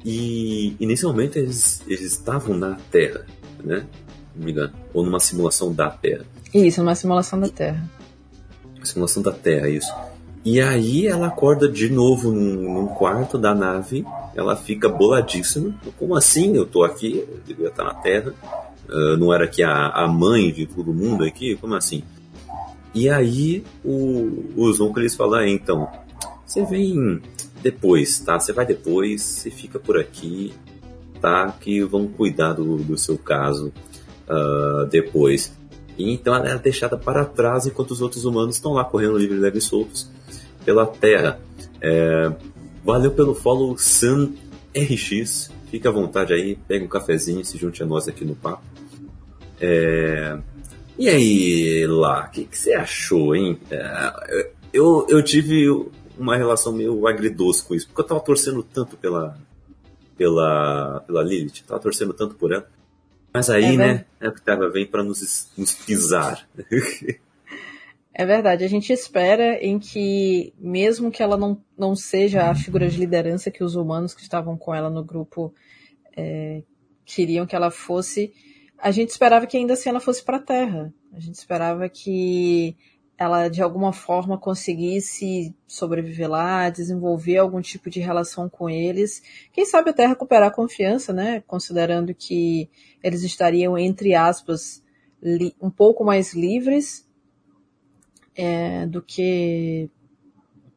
[0.06, 3.26] e inicialmente eles, eles estavam na Terra,
[3.62, 3.86] né?
[4.34, 4.74] Não me engano.
[4.94, 6.26] Ou numa simulação da Terra.
[6.54, 7.84] Isso, numa simulação da Terra.
[8.82, 9.94] Simulação da Terra, isso.
[10.44, 15.76] E aí ela acorda de novo num, num, quarto da nave, ela fica boladíssima.
[15.98, 16.56] Como assim?
[16.56, 18.34] Eu tô aqui, eu devia estar na Terra.
[18.88, 21.56] Uh, não era aqui a, a mãe de todo mundo aqui?
[21.58, 22.04] Como assim?
[22.96, 25.88] E aí o, os oncos falam, ah, então,
[26.46, 27.22] você vem
[27.62, 28.40] depois, tá?
[28.40, 30.54] Você vai depois, você fica por aqui,
[31.22, 31.54] tá?
[31.60, 33.74] Que vão cuidar do, do seu caso
[34.28, 35.54] uh, depois.
[35.98, 39.38] E então ela é deixada para trás enquanto os outros humanos estão lá correndo livre,
[39.38, 40.10] leve e soltos
[40.64, 41.40] pela Terra.
[41.82, 42.32] É,
[42.84, 44.34] valeu pelo follow Sun
[44.76, 45.52] RX.
[45.70, 48.64] Fique à vontade aí, pega um cafezinho, se junte a nós aqui no papo.
[49.62, 50.38] É,
[50.98, 53.60] e aí, lá, o que, que, você achou, hein?
[53.70, 55.68] É, eu, eu tive
[56.18, 59.38] uma relação meio agridoce com isso, porque eu tava torcendo tanto pela
[60.18, 62.68] pela pela Lilith, tava torcendo tanto por ela.
[63.34, 66.48] Mas aí, é, né, a Octavia vem para nos, nos pisar.
[68.20, 72.90] É verdade, a gente espera em que, mesmo que ela não, não seja a figura
[72.90, 75.54] de liderança que os humanos que estavam com ela no grupo
[76.18, 76.62] é,
[77.06, 78.34] queriam que ela fosse,
[78.78, 80.94] a gente esperava que ainda assim ela fosse para a Terra.
[81.14, 82.76] A gente esperava que
[83.18, 89.24] ela de alguma forma conseguisse sobreviver lá, desenvolver algum tipo de relação com eles.
[89.54, 91.42] Quem sabe até recuperar a confiança, né?
[91.48, 92.70] Considerando que
[93.02, 94.84] eles estariam, entre aspas,
[95.62, 97.08] um pouco mais livres
[98.40, 99.90] é, do que.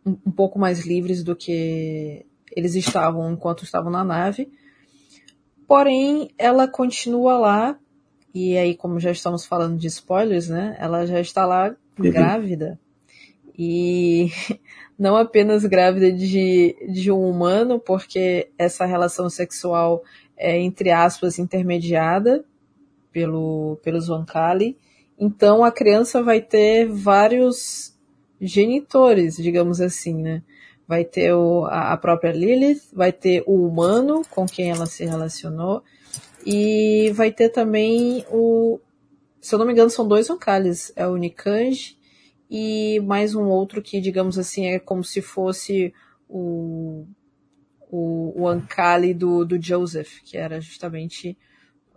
[0.05, 4.51] Um, um pouco mais livres do que eles estavam enquanto estavam na nave.
[5.67, 7.79] Porém, ela continua lá,
[8.35, 10.77] e aí, como já estamos falando de spoilers, né?
[10.79, 12.11] Ela já está lá uhum.
[12.11, 12.81] grávida.
[13.57, 14.31] E
[14.99, 20.03] não apenas grávida de, de um humano, porque essa relação sexual
[20.37, 22.45] é, entre aspas, intermediada
[23.13, 24.77] pelo, pelos Wankali.
[25.25, 27.97] Então a criança vai ter vários
[28.41, 30.43] genitores, digamos assim, né?
[30.85, 35.85] Vai ter o, a, própria Lilith, vai ter o humano com quem ela se relacionou,
[36.45, 38.81] e vai ter também o,
[39.41, 40.93] se eu não me engano, são dois Onkales.
[40.97, 41.97] É o Nikanj
[42.51, 45.95] e mais um outro que, digamos assim, é como se fosse
[46.29, 47.07] o,
[47.89, 51.39] o, o do, do Joseph, que era justamente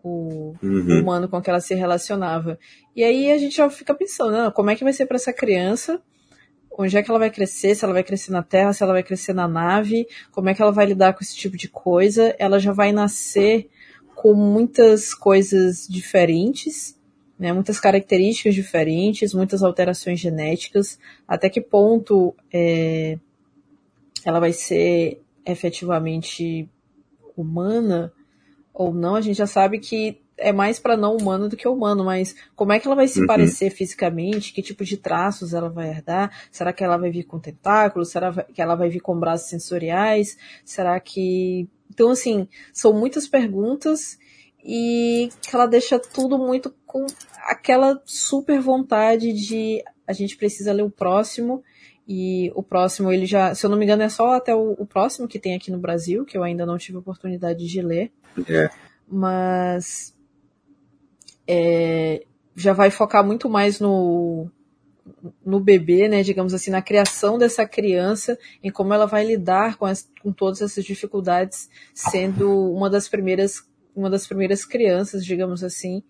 [0.08, 1.00] o uhum.
[1.02, 2.60] humano com que ela se relacionava.
[2.96, 5.34] E aí a gente já fica pensando, né, como é que vai ser para essa
[5.34, 6.00] criança?
[6.78, 7.74] Onde é que ela vai crescer?
[7.74, 10.06] Se ela vai crescer na Terra, se ela vai crescer na nave?
[10.32, 12.36] Como é que ela vai lidar com esse tipo de coisa?
[12.38, 13.70] Ela já vai nascer
[14.14, 16.96] com muitas coisas diferentes
[17.38, 20.98] né, muitas características diferentes, muitas alterações genéticas,
[21.28, 23.20] até que ponto é,
[24.24, 26.70] ela vai ser efetivamente
[27.36, 28.14] humana
[28.76, 32.04] ou não, a gente já sabe que é mais para não humano do que humano,
[32.04, 33.26] mas como é que ela vai se uhum.
[33.26, 34.52] parecer fisicamente?
[34.52, 36.30] Que tipo de traços ela vai herdar?
[36.52, 38.12] Será que ela vai vir com tentáculos?
[38.12, 40.38] Será que ela vai vir com braços sensoriais?
[40.66, 41.70] Será que.
[41.90, 44.20] Então, assim, são muitas perguntas
[44.62, 47.06] e que ela deixa tudo muito com
[47.48, 51.64] aquela super vontade de a gente precisa ler o próximo
[52.08, 54.86] e o próximo ele já, se eu não me engano, é só até o, o
[54.86, 58.12] próximo que tem aqui no Brasil, que eu ainda não tive oportunidade de ler.
[58.48, 58.70] É.
[59.08, 60.16] Mas
[61.48, 62.24] é,
[62.56, 64.50] já vai focar muito mais no
[65.46, 69.86] no bebê, né, digamos assim, na criação dessa criança, em como ela vai lidar com,
[69.86, 73.64] as, com todas essas dificuldades, sendo uma das primeiras
[73.96, 76.04] uma das primeiras crianças, digamos assim.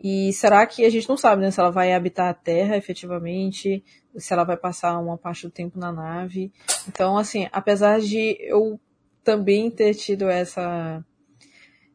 [0.00, 1.50] E será que a gente não sabe, né?
[1.50, 3.82] Se ela vai habitar a Terra efetivamente,
[4.16, 6.52] se ela vai passar uma parte do tempo na nave.
[6.88, 8.80] Então, assim, apesar de eu
[9.24, 11.04] também ter tido essa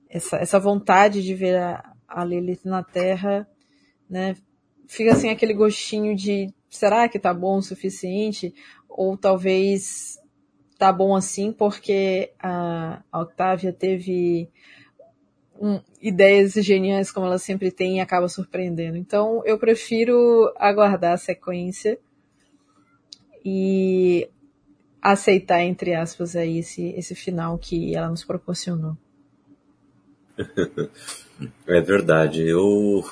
[0.10, 3.48] essa, essa vontade de ver a, a Lilith na Terra,
[4.08, 4.36] né?
[4.88, 8.54] Fica assim aquele gostinho de será que tá bom o suficiente?
[8.88, 10.20] Ou talvez
[10.78, 14.52] tá bom assim porque a, a Octavia teve
[15.60, 18.98] um, ideias geniais como ela sempre tem e acaba surpreendendo.
[18.98, 21.98] Então eu prefiro aguardar a sequência
[23.46, 24.30] e
[25.02, 28.98] aceitar, entre aspas, aí esse, esse final que ela nos proporcionou.
[31.68, 33.04] É verdade, eu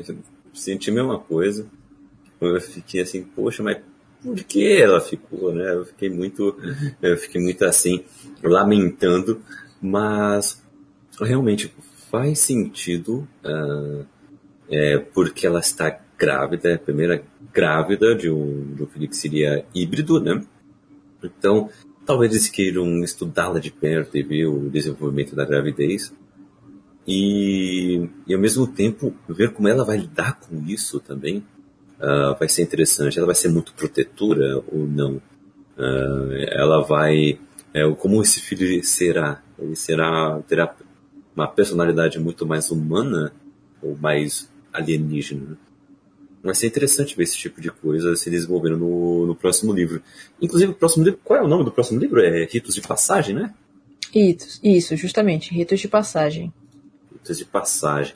[0.52, 1.70] senti a mesma coisa.
[2.40, 3.78] Eu fiquei assim, poxa, mas
[4.22, 5.74] por que ela ficou, né?
[5.74, 6.56] Eu fiquei muito,
[7.00, 8.04] eu fiquei muito assim,
[8.42, 9.40] lamentando,
[9.80, 10.62] mas
[11.20, 11.72] realmente
[12.10, 14.04] faz sentido uh,
[14.70, 19.16] é, porque ela está grávida, é a primeira grávida de um, de um filho que
[19.16, 20.42] seria híbrido, né?
[21.22, 21.68] Então,
[22.04, 26.12] talvez eles queiram estudá-la de perto e ver o desenvolvimento da gravidez.
[27.06, 31.44] E, e ao mesmo tempo ver como ela vai lidar com isso também
[32.00, 33.18] uh, vai ser interessante.
[33.18, 35.16] Ela vai ser muito protetora ou não?
[35.76, 37.38] Uh, ela vai.
[37.74, 39.42] É, como esse filho será?
[39.58, 40.74] Ele será terá
[41.36, 43.32] uma personalidade muito mais humana
[43.82, 45.58] ou mais alienígena.
[46.42, 50.02] Vai ser interessante ver esse tipo de coisa se desenvolvendo no, no próximo livro.
[50.40, 52.20] Inclusive, o próximo livro, qual é o nome do próximo livro?
[52.20, 53.54] É Ritos de Passagem, né?
[54.12, 56.52] Ritos, isso, justamente, Ritos de Passagem.
[57.12, 58.14] Ritos de Passagem.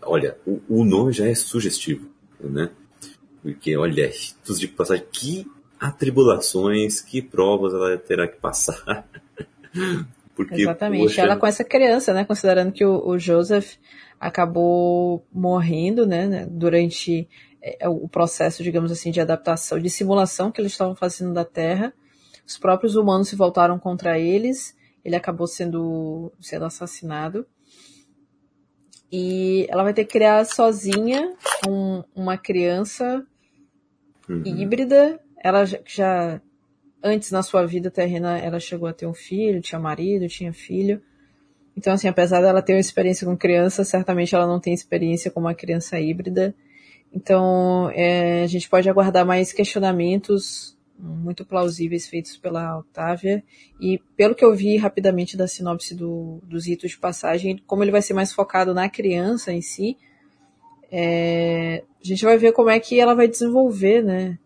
[0.00, 2.08] Olha, o, o nome já é sugestivo,
[2.40, 2.70] né?
[3.42, 5.46] Porque, olha, Ritos de Passagem, que
[5.78, 9.06] atribulações, que provas ela terá que passar.
[10.44, 11.02] Porque, Exatamente.
[11.02, 11.22] Poxa...
[11.22, 12.24] Ela com essa criança, né?
[12.24, 13.76] Considerando que o, o Joseph
[14.18, 16.26] acabou morrendo, né?
[16.26, 17.28] né durante
[17.62, 21.92] é, o processo, digamos assim, de adaptação, de simulação que eles estavam fazendo da Terra.
[22.46, 24.76] Os próprios humanos se voltaram contra eles.
[25.04, 27.46] Ele acabou sendo, sendo assassinado.
[29.10, 31.34] E ela vai ter que criar sozinha
[31.68, 33.24] um, uma criança
[34.28, 34.42] uhum.
[34.44, 35.20] híbrida.
[35.42, 36.40] Ela já, já,
[37.02, 41.02] antes na sua vida terrena, ela chegou a ter um filho, tinha marido, tinha filho.
[41.76, 45.40] Então, assim, apesar dela ter uma experiência com criança, certamente ela não tem experiência com
[45.40, 46.54] uma criança híbrida.
[47.12, 53.42] Então, é, a gente pode aguardar mais questionamentos muito plausíveis feitos pela Octavia.
[53.80, 57.90] E pelo que eu vi rapidamente da sinopse do, dos ritos de passagem, como ele
[57.90, 59.96] vai ser mais focado na criança em si,
[60.90, 64.38] é, a gente vai ver como é que ela vai desenvolver, né?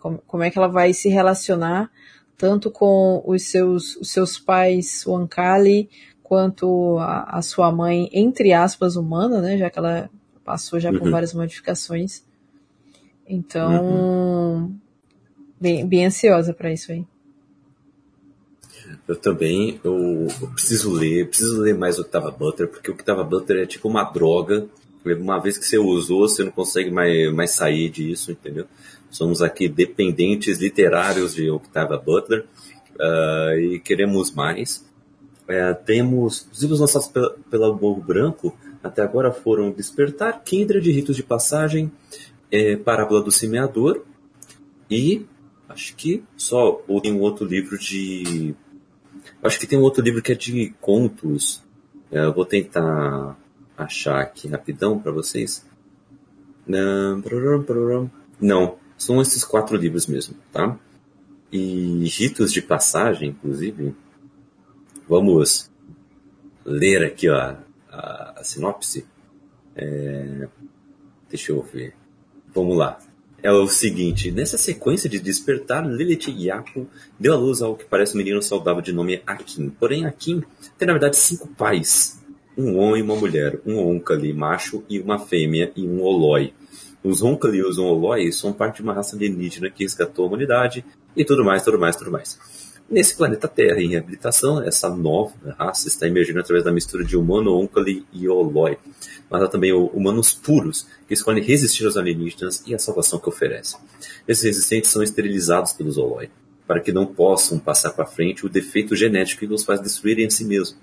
[0.00, 1.90] Como, como é que ela vai se relacionar
[2.36, 5.90] tanto com os seus, os seus pais, o Ankali,
[6.22, 9.58] quanto a, a, sua mãe, entre aspas, humana, né?
[9.58, 10.08] Já que ela
[10.42, 10.98] passou já uhum.
[10.98, 12.24] por várias modificações.
[13.28, 14.76] Então, uhum.
[15.60, 17.04] bem, bem ansiosa para isso aí.
[19.06, 23.22] Eu também, eu, eu, preciso ler, preciso ler mais o Octava Butler, porque o Octava
[23.22, 24.66] Butler é tipo uma droga.
[25.04, 28.66] Uma vez que você usou, você não consegue mais, mais sair disso, entendeu?
[29.10, 32.44] Somos aqui dependentes literários de Octava Butler
[32.96, 34.84] uh, e queremos mais.
[35.48, 37.08] É, temos os livros lançados
[37.50, 41.90] pela, Morro Branco, até agora foram Despertar, Kindred, Ritos de Passagem,
[42.52, 44.04] é, Parábola do Semeador
[44.88, 45.26] e
[45.68, 48.54] acho que só ou tem um outro livro de
[49.42, 51.62] acho que tem um outro livro que é de contos
[52.10, 53.36] é, vou tentar
[53.82, 55.64] achar aqui rapidão para vocês
[58.40, 60.78] não, são esses quatro livros mesmo tá
[61.52, 63.94] e ritos de passagem inclusive
[65.08, 65.70] vamos
[66.64, 67.56] ler aqui ó
[67.90, 69.06] a, a sinopse.
[69.74, 70.48] É,
[71.28, 71.94] deixa eu ver.
[72.54, 72.98] Vamos lá.
[73.42, 76.86] É o seguinte, nessa sequência de despertar, Lilith Yapo
[77.18, 79.70] deu à luz ao que parece um menino saudável de nome Akin.
[79.70, 80.42] Porém, Akin
[80.78, 82.19] tem na verdade cinco pais.
[82.60, 86.52] Um homem e uma mulher, um Onkali macho e uma fêmea e um Oloi.
[87.02, 90.84] Os Onkali e os Oloi são parte de uma raça alienígena que resgatou a humanidade
[91.16, 92.38] e tudo mais, tudo mais, tudo mais.
[92.90, 97.56] Nesse planeta Terra, em reabilitação, essa nova raça está emergindo através da mistura de humano,
[97.56, 98.76] Onkali e Oloi.
[99.30, 103.80] Mas há também humanos puros, que escolhem resistir aos alienígenas e à salvação que oferecem.
[104.28, 106.28] Esses resistentes são esterilizados pelos Oloi,
[106.66, 110.30] para que não possam passar para frente o defeito genético que os faz destruírem a
[110.30, 110.76] si mesmos.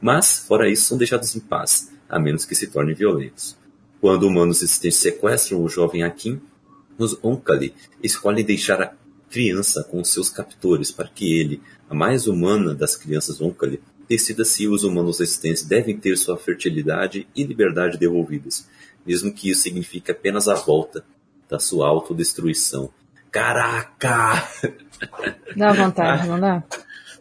[0.00, 3.56] Mas, fora isso, são deixados em paz, a menos que se tornem violentos.
[4.00, 6.40] Quando humanos resistentes sequestram o jovem Akin,
[6.96, 8.92] os Onkali escolhem deixar a
[9.30, 14.66] criança com seus captores para que ele, a mais humana das crianças Onkali, decida se
[14.66, 18.68] os humanos resistentes devem ter sua fertilidade e liberdade devolvidas,
[19.06, 21.04] mesmo que isso signifique apenas a volta
[21.48, 22.90] da sua autodestruição.
[23.30, 24.48] Caraca!
[25.56, 26.64] Dá vontade, não dá?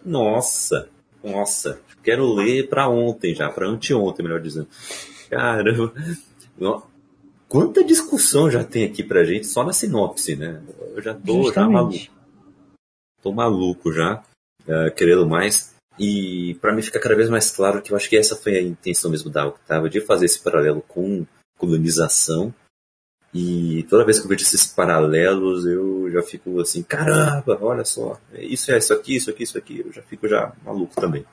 [0.03, 0.89] Nossa,
[1.23, 1.79] nossa.
[2.03, 4.67] Quero ler para ontem já, para anteontem, melhor dizendo.
[5.29, 5.93] Caramba.
[7.47, 10.61] Quanta discussão já tem aqui pra gente só na sinopse, né?
[10.95, 11.97] Eu já tô já maluco.
[13.21, 14.23] Tô maluco já,
[14.67, 15.73] uh, querendo mais.
[15.97, 18.61] E para mim ficar cada vez mais claro que eu acho que essa foi a
[18.61, 21.25] intenção mesmo da Octava, de fazer esse paralelo com
[21.57, 22.53] colonização.
[23.33, 28.19] E toda vez que eu vejo esses paralelos, eu já fico assim, caramba, olha só,
[28.33, 31.23] isso é isso aqui, isso aqui, isso aqui, eu já fico já maluco também.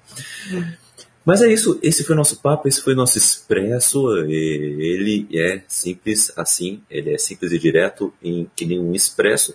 [1.26, 4.16] Mas é isso, esse foi o nosso papo, esse foi o nosso expresso.
[4.18, 9.52] Ele é simples assim, ele é simples e direto, em, que nem um expresso.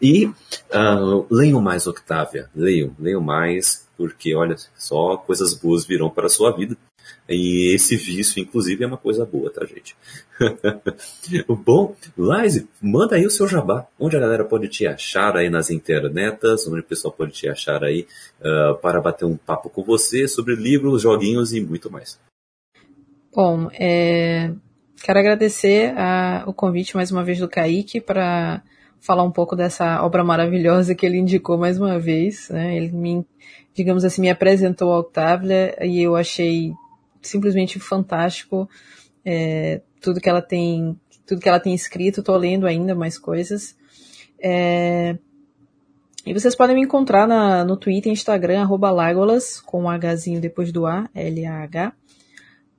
[0.00, 6.28] E uh, leiam mais, Octávia, leiam, leiam mais, porque olha só, coisas boas virão para
[6.28, 6.78] a sua vida.
[7.32, 9.96] E esse vício, inclusive, é uma coisa boa, tá, gente?
[11.48, 13.86] Bom, Laise, manda aí o seu jabá.
[13.98, 17.82] Onde a galera pode te achar aí nas internetas, onde o pessoal pode te achar
[17.82, 18.06] aí
[18.40, 22.18] uh, para bater um papo com você sobre livros, joguinhos e muito mais.
[23.34, 24.52] Bom, é...
[25.02, 26.44] quero agradecer a...
[26.46, 28.62] o convite mais uma vez do Kaique para
[29.02, 32.48] falar um pouco dessa obra maravilhosa que ele indicou mais uma vez.
[32.48, 32.76] Né?
[32.76, 33.26] Ele me,
[33.74, 36.72] digamos assim, me apresentou a Octavia e eu achei
[37.22, 38.68] simplesmente fantástico.
[39.24, 43.76] É, tudo que ela tem, tudo que ela tem escrito, estou lendo ainda mais coisas.
[44.42, 45.16] É,
[46.26, 50.72] e vocês podem me encontrar na, no Twitter e Instagram, Lagolas, com um Hzinho depois
[50.72, 51.92] do A, L-A-H.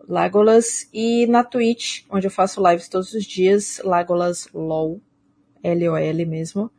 [0.08, 5.02] Lagolas, e na Twitch, onde eu faço lives todos os dias, Lagolas LOL,
[5.64, 6.70] L-O-L mesmo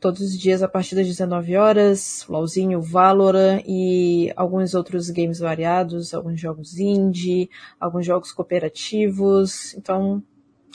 [0.00, 6.14] todos os dias a partir das 19 horas, LOLzinho, Valorant e alguns outros games variados,
[6.14, 9.74] alguns jogos indie, alguns jogos cooperativos.
[9.74, 10.22] Então,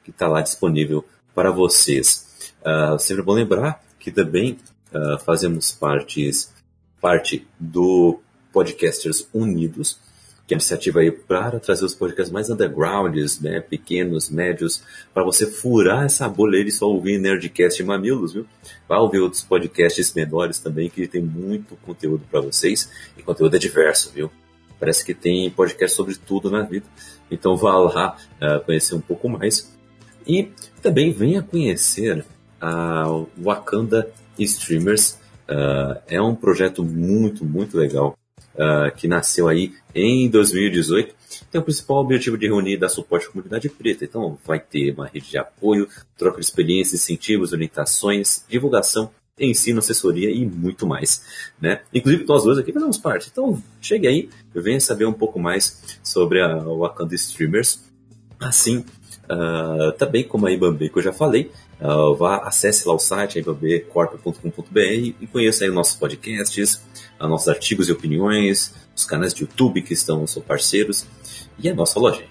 [0.03, 1.05] que está lá disponível
[1.35, 2.51] para vocês.
[2.61, 4.57] Uh, sempre bom lembrar que também
[4.91, 6.51] uh, fazemos partes,
[6.99, 8.19] parte do
[8.51, 9.99] Podcasters Unidos,
[10.47, 14.81] que é a iniciativa aí para trazer os podcasts mais undergrounds, né, pequenos, médios,
[15.13, 18.45] para você furar essa bolha e só ouvir Nerdcast e Mamilos, viu?
[18.87, 23.59] Vai ouvir outros podcasts menores também, que tem muito conteúdo para vocês, e conteúdo é
[23.59, 24.31] diverso, viu?
[24.79, 26.85] Parece que tem podcast sobre tudo na vida.
[27.29, 29.75] Então vá lá uh, conhecer um pouco mais.
[30.25, 30.49] E
[30.81, 32.23] também venha conhecer
[32.61, 33.05] a
[33.37, 35.19] Wakanda Streamers.
[35.49, 38.15] Uh, é um projeto muito, muito legal.
[38.57, 41.13] Uh, que nasceu aí em 2018.
[41.51, 44.03] Tem o principal objetivo de reunir e dar suporte à comunidade preta.
[44.03, 45.87] Então, vai ter uma rede de apoio,
[46.17, 51.23] troca de experiências, incentivos, orientações, divulgação ensino, assessoria e muito mais.
[51.61, 51.81] Né?
[51.93, 53.29] Inclusive, nós dois aqui fazemos parte.
[53.31, 57.79] Então, chegue aí, venha saber um pouco mais sobre a Wakanda Streamers.
[58.39, 58.83] Assim,
[59.25, 61.51] uh, também como a Ibambe que eu já falei,
[61.81, 66.81] uh, vá, acesse lá o site ibambecorp.com.br e conheça aí nossos podcasts,
[67.19, 71.05] uh, nossos artigos e opiniões, os canais de YouTube que estão, são parceiros
[71.59, 72.23] e a nossa loja.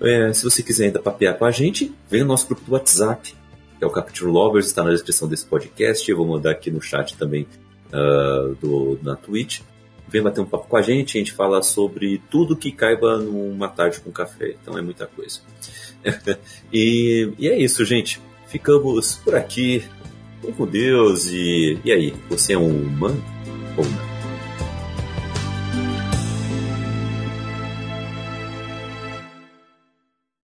[0.00, 3.34] É, se você quiser ainda papear com a gente, vem no nosso grupo do WhatsApp,
[3.78, 6.10] que é o Capture Lovers, está na descrição desse podcast.
[6.10, 7.46] Eu vou mandar aqui no chat também
[7.88, 9.60] uh, do, na Twitch.
[10.08, 13.68] Vem bater um papo com a gente, a gente fala sobre tudo que caiba numa
[13.68, 14.54] tarde com café.
[14.60, 15.40] Então é muita coisa.
[16.72, 18.20] e, e é isso, gente.
[18.46, 19.84] Ficamos por aqui.
[20.42, 23.22] Vem com Deus e, e aí, você é um humano
[23.76, 24.15] ou não?